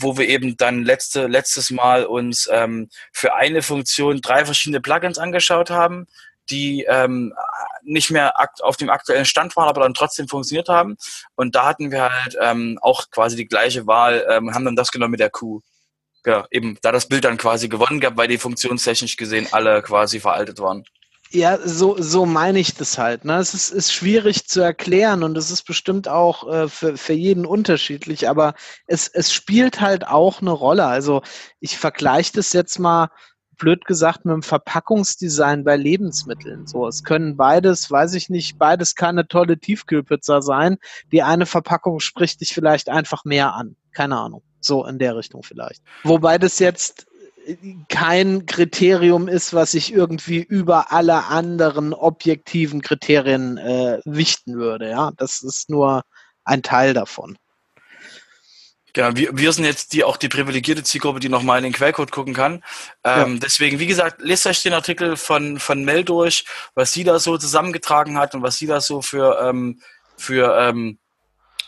wo 0.00 0.18
wir 0.18 0.28
eben 0.28 0.56
dann 0.56 0.82
letzte 0.82 1.28
letztes 1.28 1.70
Mal 1.70 2.06
uns 2.06 2.48
ähm, 2.52 2.90
für 3.12 3.34
eine 3.36 3.62
Funktion 3.62 4.20
drei 4.20 4.44
verschiedene 4.44 4.80
Plugins 4.80 5.16
angeschaut 5.16 5.70
haben, 5.70 6.08
die 6.50 6.84
ähm, 6.88 7.32
nicht 7.84 8.10
mehr 8.10 8.34
auf 8.62 8.76
dem 8.76 8.90
aktuellen 8.90 9.26
Stand 9.26 9.54
waren, 9.54 9.68
aber 9.68 9.82
dann 9.82 9.94
trotzdem 9.94 10.26
funktioniert 10.26 10.68
haben. 10.68 10.96
Und 11.36 11.54
da 11.54 11.66
hatten 11.66 11.92
wir 11.92 12.12
halt 12.12 12.36
ähm, 12.42 12.80
auch 12.82 13.10
quasi 13.10 13.36
die 13.36 13.46
gleiche 13.46 13.86
Wahl, 13.86 14.26
ähm, 14.28 14.52
haben 14.52 14.64
dann 14.64 14.76
das 14.76 14.90
genommen 14.90 15.12
mit 15.12 15.20
der 15.20 15.30
Kuh 15.30 15.62
ja, 16.26 16.46
eben, 16.50 16.76
da 16.82 16.92
das 16.92 17.06
Bild 17.06 17.24
dann 17.24 17.36
quasi 17.36 17.68
gewonnen 17.68 18.00
gab, 18.00 18.16
weil 18.16 18.28
die 18.28 18.38
funktionstechnisch 18.38 19.16
gesehen 19.16 19.46
alle 19.52 19.80
quasi 19.82 20.20
veraltet 20.20 20.58
waren. 20.58 20.84
Ja, 21.30 21.58
so, 21.58 21.96
so 22.00 22.24
meine 22.24 22.58
ich 22.60 22.74
das 22.74 22.98
halt. 22.98 23.24
Ne? 23.24 23.36
Es 23.38 23.52
ist, 23.52 23.70
ist 23.70 23.92
schwierig 23.92 24.46
zu 24.46 24.60
erklären 24.60 25.22
und 25.22 25.36
es 25.36 25.50
ist 25.50 25.62
bestimmt 25.64 26.08
auch 26.08 26.48
äh, 26.48 26.68
für, 26.68 26.96
für 26.96 27.12
jeden 27.14 27.46
unterschiedlich, 27.46 28.28
aber 28.28 28.54
es, 28.86 29.08
es 29.08 29.32
spielt 29.32 29.80
halt 29.80 30.06
auch 30.06 30.40
eine 30.40 30.52
Rolle. 30.52 30.86
Also 30.86 31.22
ich 31.60 31.78
vergleiche 31.78 32.32
das 32.34 32.52
jetzt 32.52 32.78
mal 32.78 33.10
blöd 33.58 33.84
gesagt 33.86 34.24
mit 34.24 34.34
dem 34.34 34.42
Verpackungsdesign 34.42 35.64
bei 35.64 35.76
Lebensmitteln. 35.76 36.66
So, 36.66 36.86
es 36.86 37.02
können 37.02 37.36
beides, 37.36 37.90
weiß 37.90 38.14
ich 38.14 38.28
nicht, 38.28 38.58
beides 38.58 38.94
kann 38.94 39.18
eine 39.18 39.26
tolle 39.26 39.58
Tiefkühlpizza 39.58 40.42
sein. 40.42 40.76
Die 41.10 41.22
eine 41.22 41.46
Verpackung 41.46 42.00
spricht 42.00 42.40
dich 42.40 42.54
vielleicht 42.54 42.88
einfach 42.88 43.24
mehr 43.24 43.54
an. 43.54 43.76
Keine 43.92 44.18
Ahnung. 44.18 44.42
So 44.60 44.84
in 44.86 44.98
der 44.98 45.16
Richtung 45.16 45.42
vielleicht. 45.42 45.82
Wobei 46.04 46.38
das 46.38 46.58
jetzt 46.58 47.06
kein 47.88 48.46
Kriterium 48.46 49.28
ist, 49.28 49.54
was 49.54 49.72
sich 49.72 49.92
irgendwie 49.92 50.42
über 50.42 50.92
alle 50.92 51.26
anderen 51.26 51.94
objektiven 51.94 52.82
Kriterien 52.82 53.56
äh, 53.58 54.00
wichten 54.04 54.56
würde. 54.56 54.90
Ja, 54.90 55.12
das 55.16 55.42
ist 55.42 55.70
nur 55.70 56.02
ein 56.44 56.62
Teil 56.62 56.94
davon. 56.94 57.36
Genau, 58.92 59.14
wir, 59.14 59.36
wir 59.36 59.52
sind 59.52 59.64
jetzt 59.64 59.92
die 59.92 60.04
auch 60.04 60.16
die 60.16 60.30
privilegierte 60.30 60.82
Zielgruppe, 60.82 61.20
die 61.20 61.28
nochmal 61.28 61.58
in 61.58 61.64
den 61.64 61.74
Quellcode 61.74 62.10
gucken 62.10 62.32
kann. 62.32 62.64
Ähm, 63.04 63.34
ja. 63.34 63.40
Deswegen, 63.42 63.78
wie 63.78 63.86
gesagt, 63.86 64.22
lest 64.22 64.46
euch 64.46 64.62
den 64.62 64.72
Artikel 64.72 65.18
von, 65.18 65.58
von 65.60 65.84
Mel 65.84 66.02
durch, 66.02 66.46
was 66.74 66.94
sie 66.94 67.04
da 67.04 67.18
so 67.18 67.36
zusammengetragen 67.36 68.16
hat 68.16 68.34
und 68.34 68.42
was 68.42 68.56
sie 68.56 68.66
da 68.66 68.80
so 68.80 69.02
für, 69.02 69.38
ähm, 69.42 69.82
für 70.16 70.56
ähm, 70.58 70.98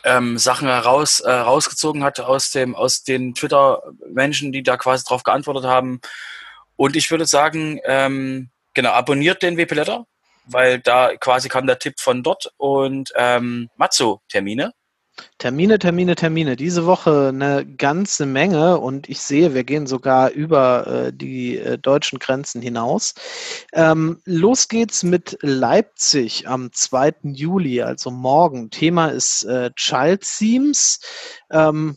ähm, 0.05 0.39
Sachen 0.39 0.69
heraus, 0.69 1.21
äh, 1.21 1.31
rausgezogen 1.31 2.05
hat 2.05 2.21
aus, 2.21 2.51
dem, 2.51 2.75
aus 2.75 3.03
den 3.03 3.35
Twitter-Menschen, 3.35 4.53
die 4.53 4.63
da 4.63 4.77
quasi 4.77 5.05
drauf 5.05 5.23
geantwortet 5.23 5.65
haben. 5.65 6.01
Und 6.77 6.97
ich 6.97 7.11
würde 7.11 7.27
sagen, 7.27 7.81
ähm, 7.85 8.51
genau, 8.75 8.91
abonniert 8.93 9.43
den 9.43 9.57
WP 9.57 9.75
Letter, 9.75 10.07
weil 10.47 10.79
da 10.79 11.17
quasi 11.17 11.49
kam 11.49 11.67
der 11.67 11.79
Tipp 11.79 11.99
von 11.99 12.23
dort 12.23 12.53
und 12.57 13.13
ähm, 13.17 13.69
Matzo, 13.77 14.23
Termine. 15.39 15.79
Termine, 15.79 16.17
Termine. 16.17 16.57
Diese 16.57 16.85
Woche 16.85 17.29
eine 17.29 17.65
ganze 17.65 18.27
Menge 18.27 18.79
und 18.79 19.09
ich 19.09 19.21
sehe, 19.21 19.55
wir 19.55 19.63
gehen 19.63 19.87
sogar 19.87 20.31
über 20.31 20.87
äh, 20.87 21.13
die 21.13 21.59
äh, 21.59 21.79
deutschen 21.79 22.19
Grenzen 22.19 22.61
hinaus. 22.61 23.15
Ähm, 23.73 24.21
los 24.25 24.67
geht's 24.67 25.05
mit 25.05 25.39
Leipzig 25.41 26.49
am 26.49 26.73
2. 26.73 27.15
Juli, 27.23 27.83
also 27.83 28.11
morgen. 28.11 28.71
Thema 28.71 29.09
ist 29.09 29.45
äh, 29.45 29.71
Child 29.77 30.23
Themes. 30.23 30.99
Ähm, 31.51 31.97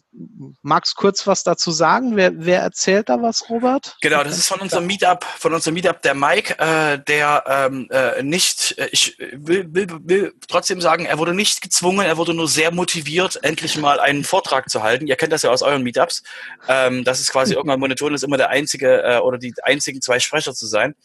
magst 0.62 0.96
kurz 0.96 1.28
was 1.28 1.44
dazu 1.44 1.72
sagen? 1.72 2.16
Wer, 2.16 2.32
wer 2.36 2.62
erzählt 2.62 3.10
da 3.10 3.22
was, 3.22 3.50
Robert? 3.50 3.98
Genau, 4.02 4.24
das 4.24 4.38
ist 4.38 4.48
von 4.48 4.60
unserem 4.60 4.86
Meetup, 4.86 5.24
von 5.24 5.54
unserem 5.54 5.74
Meetup 5.74 6.02
der 6.02 6.14
Mike, 6.14 6.58
äh, 6.60 7.00
der 7.00 7.44
ähm, 7.48 7.88
äh, 7.92 8.24
nicht, 8.24 8.78
äh, 8.78 8.90
ich 8.92 9.18
will, 9.34 9.68
will, 9.74 9.88
will 10.04 10.34
trotzdem 10.48 10.82
sagen, 10.82 11.06
er 11.06 11.18
wurde 11.18 11.34
nicht 11.34 11.62
gezwungen, 11.62 12.06
er 12.06 12.18
wurde 12.18 12.34
nur 12.34 12.48
sehr 12.48 12.72
motiviert, 12.72 13.31
endlich 13.38 13.78
mal 13.78 14.00
einen 14.00 14.24
Vortrag 14.24 14.70
zu 14.70 14.84
halten. 14.84 15.08
Ihr 15.08 15.15
kennt 15.15 15.34
das 15.34 15.44
ja 15.44 15.50
aus 15.50 15.62
euren 15.62 15.84
Meetups. 15.84 16.24
Ähm, 16.67 17.04
das 17.04 17.20
ist 17.20 17.32
quasi 17.32 17.54
irgendwann 17.56 17.80
monoton 17.80 18.13
ist, 18.13 18.24
immer 18.24 18.38
der 18.38 18.50
einzige 18.50 19.04
äh, 19.04 19.17
oder 19.20 19.38
die 19.38 19.54
einzigen 19.63 20.02
zwei 20.02 20.20
Sprecher 20.20 20.54
zu 20.54 20.67
sein. 20.67 20.96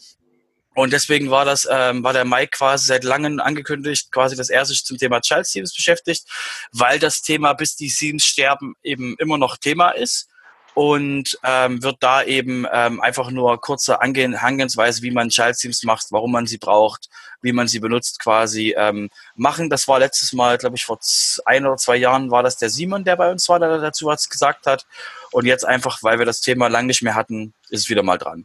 Und 0.74 0.92
deswegen 0.92 1.30
war 1.30 1.46
das, 1.46 1.66
ähm, 1.70 2.04
war 2.04 2.12
der 2.12 2.26
Mike 2.26 2.50
quasi 2.50 2.86
seit 2.86 3.02
langem 3.02 3.40
angekündigt, 3.40 4.12
quasi, 4.12 4.36
dass 4.36 4.50
er 4.50 4.66
sich 4.66 4.84
zum 4.84 4.98
Thema 4.98 5.22
Child 5.22 5.46
Themes 5.50 5.74
beschäftigt, 5.74 6.26
weil 6.70 6.98
das 6.98 7.22
Thema 7.22 7.54
bis 7.54 7.76
die 7.76 7.88
Themes 7.88 8.24
sterben 8.24 8.74
eben 8.82 9.16
immer 9.18 9.38
noch 9.38 9.56
Thema 9.56 9.90
ist 9.90 10.28
und 10.76 11.38
ähm, 11.42 11.82
wird 11.82 11.96
da 12.00 12.22
eben 12.22 12.66
ähm, 12.70 13.00
einfach 13.00 13.30
nur 13.30 13.58
kurze 13.62 14.02
Angehensweise, 14.02 15.00
wie 15.00 15.10
man 15.10 15.30
Themes 15.30 15.82
macht, 15.84 16.08
warum 16.10 16.32
man 16.32 16.46
sie 16.46 16.58
braucht, 16.58 17.08
wie 17.40 17.52
man 17.52 17.66
sie 17.66 17.80
benutzt, 17.80 18.20
quasi 18.20 18.74
ähm, 18.76 19.08
machen. 19.36 19.70
Das 19.70 19.88
war 19.88 19.98
letztes 19.98 20.34
Mal, 20.34 20.58
glaube 20.58 20.76
ich, 20.76 20.84
vor 20.84 20.98
ein 21.46 21.64
oder 21.64 21.78
zwei 21.78 21.96
Jahren 21.96 22.30
war 22.30 22.42
das 22.42 22.58
der 22.58 22.68
Simon, 22.68 23.04
der 23.04 23.16
bei 23.16 23.30
uns 23.30 23.48
war, 23.48 23.58
der 23.58 23.78
dazu 23.78 24.04
was 24.04 24.28
gesagt 24.28 24.66
hat. 24.66 24.86
Und 25.32 25.46
jetzt 25.46 25.64
einfach, 25.64 26.02
weil 26.02 26.18
wir 26.18 26.26
das 26.26 26.42
Thema 26.42 26.68
lang 26.68 26.84
nicht 26.84 27.00
mehr 27.00 27.14
hatten, 27.14 27.54
ist 27.70 27.84
es 27.84 27.88
wieder 27.88 28.02
mal 28.02 28.18
dran. 28.18 28.44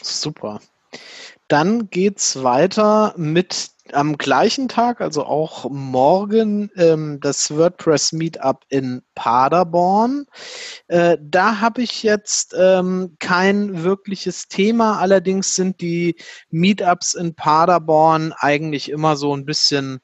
Super. 0.00 0.62
Dann 1.46 1.90
geht's 1.90 2.42
weiter 2.42 3.12
mit 3.18 3.68
am 3.94 4.18
gleichen 4.18 4.68
Tag, 4.68 5.00
also 5.00 5.24
auch 5.24 5.68
morgen, 5.70 6.70
ähm, 6.76 7.18
das 7.20 7.50
WordPress 7.50 8.12
Meetup 8.12 8.64
in 8.68 9.02
Paderborn. 9.14 10.26
Äh, 10.88 11.18
da 11.20 11.60
habe 11.60 11.82
ich 11.82 12.02
jetzt 12.02 12.54
ähm, 12.58 13.16
kein 13.18 13.82
wirkliches 13.82 14.48
Thema, 14.48 14.98
allerdings 14.98 15.54
sind 15.54 15.80
die 15.80 16.16
Meetups 16.50 17.14
in 17.14 17.34
Paderborn 17.34 18.32
eigentlich 18.38 18.90
immer 18.90 19.16
so 19.16 19.34
ein 19.36 19.44
bisschen 19.44 20.00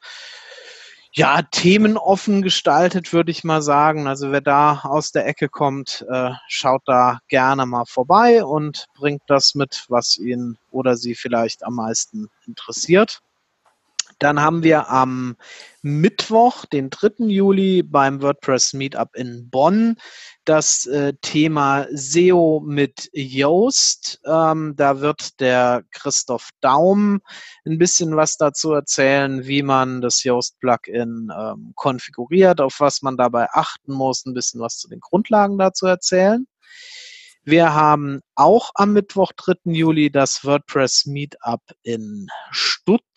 ja, 1.14 1.42
themenoffen 1.42 2.40
gestaltet, 2.40 3.12
würde 3.12 3.30
ich 3.30 3.44
mal 3.44 3.60
sagen. 3.60 4.06
Also 4.06 4.32
wer 4.32 4.40
da 4.40 4.80
aus 4.84 5.12
der 5.12 5.26
Ecke 5.26 5.48
kommt, 5.50 6.06
äh, 6.08 6.30
schaut 6.48 6.82
da 6.86 7.18
gerne 7.28 7.66
mal 7.66 7.84
vorbei 7.84 8.44
und 8.44 8.86
bringt 8.94 9.22
das 9.26 9.54
mit, 9.54 9.84
was 9.88 10.16
ihn 10.16 10.56
oder 10.70 10.96
sie 10.96 11.14
vielleicht 11.14 11.64
am 11.64 11.74
meisten 11.74 12.28
interessiert. 12.46 13.20
Dann 14.22 14.40
haben 14.40 14.62
wir 14.62 14.88
am 14.88 15.34
Mittwoch, 15.82 16.64
den 16.66 16.90
3. 16.90 17.26
Juli, 17.26 17.82
beim 17.82 18.22
WordPress 18.22 18.72
Meetup 18.72 19.16
in 19.16 19.50
Bonn 19.50 19.96
das 20.44 20.86
äh, 20.86 21.14
Thema 21.22 21.88
SEO 21.90 22.62
mit 22.64 23.10
Yoast. 23.12 24.20
Ähm, 24.24 24.74
da 24.76 25.00
wird 25.00 25.40
der 25.40 25.82
Christoph 25.90 26.50
Daum 26.60 27.20
ein 27.66 27.78
bisschen 27.78 28.14
was 28.14 28.36
dazu 28.36 28.70
erzählen, 28.70 29.44
wie 29.44 29.64
man 29.64 30.00
das 30.00 30.22
Yoast-Plugin 30.22 31.32
ähm, 31.36 31.72
konfiguriert, 31.74 32.60
auf 32.60 32.76
was 32.78 33.02
man 33.02 33.16
dabei 33.16 33.48
achten 33.50 33.92
muss, 33.92 34.24
ein 34.24 34.34
bisschen 34.34 34.60
was 34.60 34.78
zu 34.78 34.88
den 34.88 35.00
Grundlagen 35.00 35.58
dazu 35.58 35.86
erzählen. 35.86 36.46
Wir 37.42 37.74
haben 37.74 38.20
auch 38.36 38.70
am 38.76 38.92
Mittwoch, 38.92 39.32
3. 39.36 39.72
Juli, 39.72 40.12
das 40.12 40.44
WordPress 40.44 41.06
Meetup 41.06 41.62
in 41.82 42.28
Stuttgart. 42.52 43.11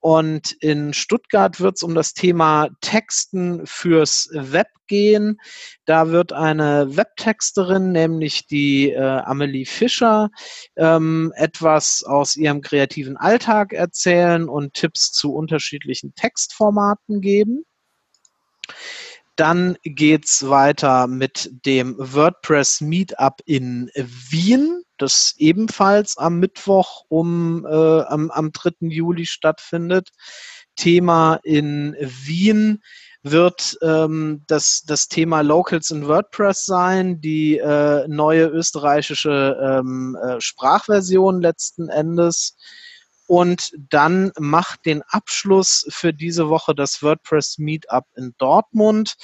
Und 0.00 0.52
in 0.60 0.92
Stuttgart 0.94 1.60
wird 1.60 1.76
es 1.76 1.82
um 1.82 1.94
das 1.94 2.14
Thema 2.14 2.68
Texten 2.80 3.66
fürs 3.66 4.28
Web 4.32 4.68
gehen. 4.86 5.40
Da 5.86 6.10
wird 6.10 6.32
eine 6.32 6.96
Webtexterin, 6.96 7.90
nämlich 7.92 8.46
die 8.46 8.90
äh, 8.90 9.00
Amelie 9.00 9.66
Fischer, 9.66 10.30
ähm, 10.76 11.32
etwas 11.36 12.04
aus 12.04 12.36
ihrem 12.36 12.60
kreativen 12.60 13.16
Alltag 13.16 13.72
erzählen 13.72 14.48
und 14.48 14.74
Tipps 14.74 15.10
zu 15.12 15.34
unterschiedlichen 15.34 16.14
Textformaten 16.14 17.20
geben. 17.20 17.64
Dann 19.34 19.76
geht's 19.84 20.48
weiter 20.48 21.06
mit 21.06 21.50
dem 21.64 21.96
WordPress 21.98 22.80
Meetup 22.80 23.40
in 23.46 23.90
Wien, 23.94 24.82
das 24.98 25.34
ebenfalls 25.38 26.18
am 26.18 26.38
Mittwoch 26.38 27.04
um 27.08 27.64
äh, 27.64 28.02
am, 28.02 28.30
am 28.30 28.52
3. 28.52 28.88
Juli 28.88 29.26
stattfindet. 29.26 30.10
Thema 30.76 31.40
in 31.42 31.96
Wien 32.00 32.82
wird 33.22 33.76
ähm, 33.82 34.44
das, 34.46 34.82
das 34.86 35.08
Thema 35.08 35.40
Locals 35.40 35.90
in 35.90 36.06
WordPress 36.06 36.64
sein, 36.64 37.20
die 37.20 37.58
äh, 37.58 38.06
neue 38.08 38.46
österreichische 38.46 39.56
ähm, 39.60 40.16
äh, 40.22 40.40
Sprachversion 40.40 41.40
letzten 41.40 41.88
Endes. 41.88 42.56
Und 43.28 43.72
dann 43.90 44.32
macht 44.38 44.86
den 44.86 45.02
Abschluss 45.02 45.86
für 45.90 46.14
diese 46.14 46.48
Woche 46.48 46.74
das 46.74 47.02
WordPress 47.02 47.58
Meetup 47.58 48.06
in 48.16 48.34
Dortmund 48.38 49.16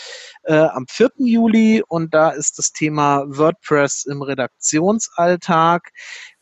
äh, 0.42 0.56
am 0.56 0.86
4. 0.86 1.12
Juli. 1.16 1.82
Und 1.88 2.12
da 2.12 2.28
ist 2.28 2.58
das 2.58 2.72
Thema 2.72 3.24
WordPress 3.26 4.04
im 4.04 4.20
Redaktionsalltag. 4.20 5.90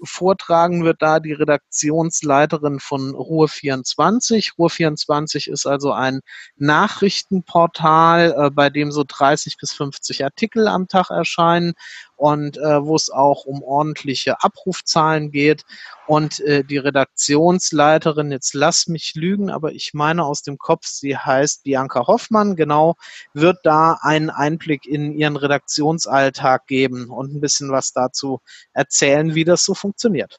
Vortragen 0.02 0.82
wird 0.82 1.02
da 1.02 1.20
die 1.20 1.34
Redaktionsleiterin 1.34 2.80
von 2.80 3.12
Ruhe24. 3.12 4.54
Ruhe24 4.58 5.48
ist 5.48 5.64
also 5.64 5.92
ein 5.92 6.18
Nachrichtenportal, 6.56 8.34
äh, 8.36 8.50
bei 8.50 8.70
dem 8.70 8.90
so 8.90 9.04
30 9.06 9.56
bis 9.56 9.72
50 9.72 10.24
Artikel 10.24 10.66
am 10.66 10.88
Tag 10.88 11.10
erscheinen 11.10 11.74
und 12.16 12.56
äh, 12.56 12.84
wo 12.84 12.94
es 12.94 13.10
auch 13.10 13.44
um 13.44 13.62
ordentliche 13.62 14.42
Abrufzahlen 14.42 15.30
geht. 15.30 15.64
Und 16.06 16.40
äh, 16.40 16.64
die 16.64 16.78
Redaktionsleiterin, 16.78 18.30
jetzt 18.30 18.54
lass 18.54 18.86
mich 18.86 19.14
lügen, 19.14 19.50
aber 19.50 19.72
ich 19.72 19.94
meine 19.94 20.24
aus 20.24 20.42
dem 20.42 20.58
Kopf, 20.58 20.86
sie 20.86 21.16
heißt 21.16 21.64
Bianca 21.64 22.06
Hoffmann, 22.06 22.56
genau, 22.56 22.94
wird 23.34 23.58
da 23.64 23.98
einen 24.02 24.30
Einblick 24.30 24.86
in 24.86 25.12
ihren 25.12 25.36
Redaktionsalltag 25.36 26.66
geben 26.66 27.10
und 27.10 27.34
ein 27.34 27.40
bisschen 27.40 27.70
was 27.70 27.92
dazu 27.92 28.40
erzählen, 28.72 29.34
wie 29.34 29.44
das 29.44 29.64
so 29.64 29.74
funktioniert. 29.74 30.38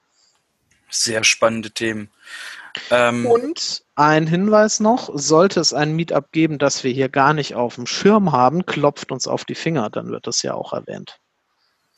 Sehr 0.89 1.23
spannende 1.23 1.71
Themen. 1.71 2.11
Ähm 2.91 3.25
und 3.25 3.83
ein 3.95 4.27
Hinweis 4.27 4.79
noch, 4.79 5.09
sollte 5.13 5.59
es 5.59 5.73
ein 5.73 5.95
Meetup 5.95 6.31
geben, 6.31 6.57
das 6.59 6.83
wir 6.83 6.91
hier 6.91 7.09
gar 7.09 7.33
nicht 7.33 7.55
auf 7.55 7.75
dem 7.75 7.87
Schirm 7.87 8.31
haben, 8.31 8.65
klopft 8.65 9.11
uns 9.11 9.27
auf 9.27 9.45
die 9.45 9.55
Finger, 9.55 9.89
dann 9.89 10.09
wird 10.09 10.27
das 10.27 10.41
ja 10.43 10.53
auch 10.53 10.73
erwähnt. 10.73 11.19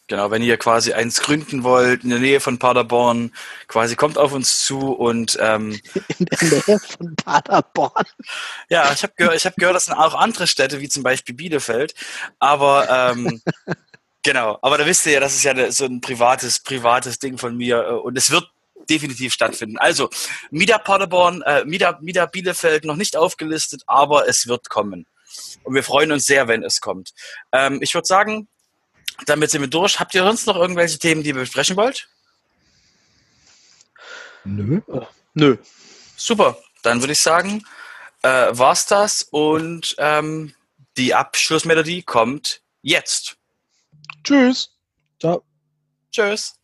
Genau, 0.08 0.30
wenn 0.30 0.44
ihr 0.44 0.58
quasi 0.58 0.94
eins 0.94 1.22
gründen 1.22 1.64
wollt 1.64 2.04
in 2.04 2.12
der 2.12 2.20
Nähe 2.20 2.40
von 2.40 2.60
Paderborn, 2.60 3.32
quasi 3.68 3.96
kommt 3.96 4.20
auf 4.20 4.34
uns 4.34 4.64
zu 4.64 4.94
und 4.94 5.36
ähm, 5.42 5.80
in 6.20 6.26
der 6.26 6.64
Nähe 6.68 6.80
von 6.80 7.16
Paderborn. 7.16 8.06
Ja, 8.70 8.92
ich 8.94 9.02
habe 9.02 9.14
gehört, 9.16 9.36
ich 9.36 9.46
habe 9.46 9.56
gehört, 9.58 9.76
das 9.76 9.86
sind 9.86 9.96
auch 9.96 10.14
andere 10.14 10.46
Städte 10.46 10.80
wie 10.80 10.90
zum 10.90 11.02
Beispiel 11.02 11.34
Bielefeld, 11.34 11.96
aber 12.38 12.88
ähm, 13.16 13.42
genau, 14.24 14.60
aber 14.62 14.78
da 14.78 14.86
wisst 14.86 15.08
ihr 15.08 15.14
ja, 15.14 15.20
das 15.20 15.34
ist 15.34 15.44
ja 15.44 15.72
so 15.72 15.86
ein 15.86 16.02
privates 16.02 16.60
privates 16.60 17.18
Ding 17.18 17.40
von 17.40 17.58
mir 17.58 17.88
äh, 17.88 17.94
und 17.94 18.16
es 18.16 18.30
wird 18.30 18.48
definitiv 18.88 19.34
stattfinden. 19.34 19.80
Also 19.80 20.12
Mida 20.52 20.78
Paderborn, 20.78 21.42
äh, 21.42 21.66
Mida, 21.66 21.98
Mida 22.02 22.28
Bielefeld 22.28 22.86
noch 22.86 22.96
nicht 22.96 23.18
aufgelistet, 23.18 23.82
aber 23.88 24.28
es 24.28 24.46
wird 24.48 24.70
kommen. 24.70 25.08
Und 25.64 25.74
wir 25.74 25.84
freuen 25.84 26.12
uns 26.12 26.26
sehr, 26.26 26.48
wenn 26.48 26.64
es 26.64 26.80
kommt. 26.80 27.12
Ähm, 27.52 27.80
ich 27.82 27.96
würde 27.96 28.06
sagen, 28.06 28.48
damit 29.26 29.52
sind 29.52 29.62
wir 29.62 29.70
durch. 29.70 30.00
Habt 30.00 30.14
ihr 30.14 30.24
sonst 30.24 30.46
noch 30.48 30.56
irgendwelche 30.56 31.00
Themen, 31.00 31.24
die 31.24 31.30
ihr 31.30 31.36
besprechen 31.36 31.76
wollt? 31.76 32.08
Nö. 34.44 34.82
Nö. 35.34 35.58
Super, 36.16 36.58
dann 36.84 37.02
würde 37.02 37.14
ich 37.14 37.20
sagen, 37.20 37.64
äh, 38.22 38.48
war's 38.52 38.86
das 38.86 39.24
und 39.24 39.96
ähm, 39.98 40.54
die 40.98 41.14
Abschlussmelodie 41.14 42.04
kommt 42.04 42.62
jetzt. 42.82 43.38
Tschüss. 44.24 44.72
Ciao. 45.20 45.44
Tschüss. 46.12 46.56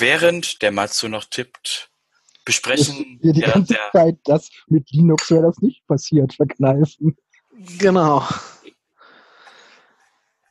Während 0.00 0.62
der 0.62 0.72
Matsu 0.72 1.08
noch 1.08 1.24
tippt, 1.24 1.90
besprechen 2.44 3.18
Wir 3.20 3.32
die 3.32 3.40
ja, 3.40 3.52
ganze 3.52 3.74
der, 3.74 3.90
Zeit 3.92 4.18
das 4.24 4.48
mit 4.68 4.90
Linux 4.90 5.30
wäre 5.30 5.42
das 5.42 5.58
nicht 5.58 5.86
passiert, 5.86 6.34
verkneifen. 6.34 7.16
Genau. 7.78 8.26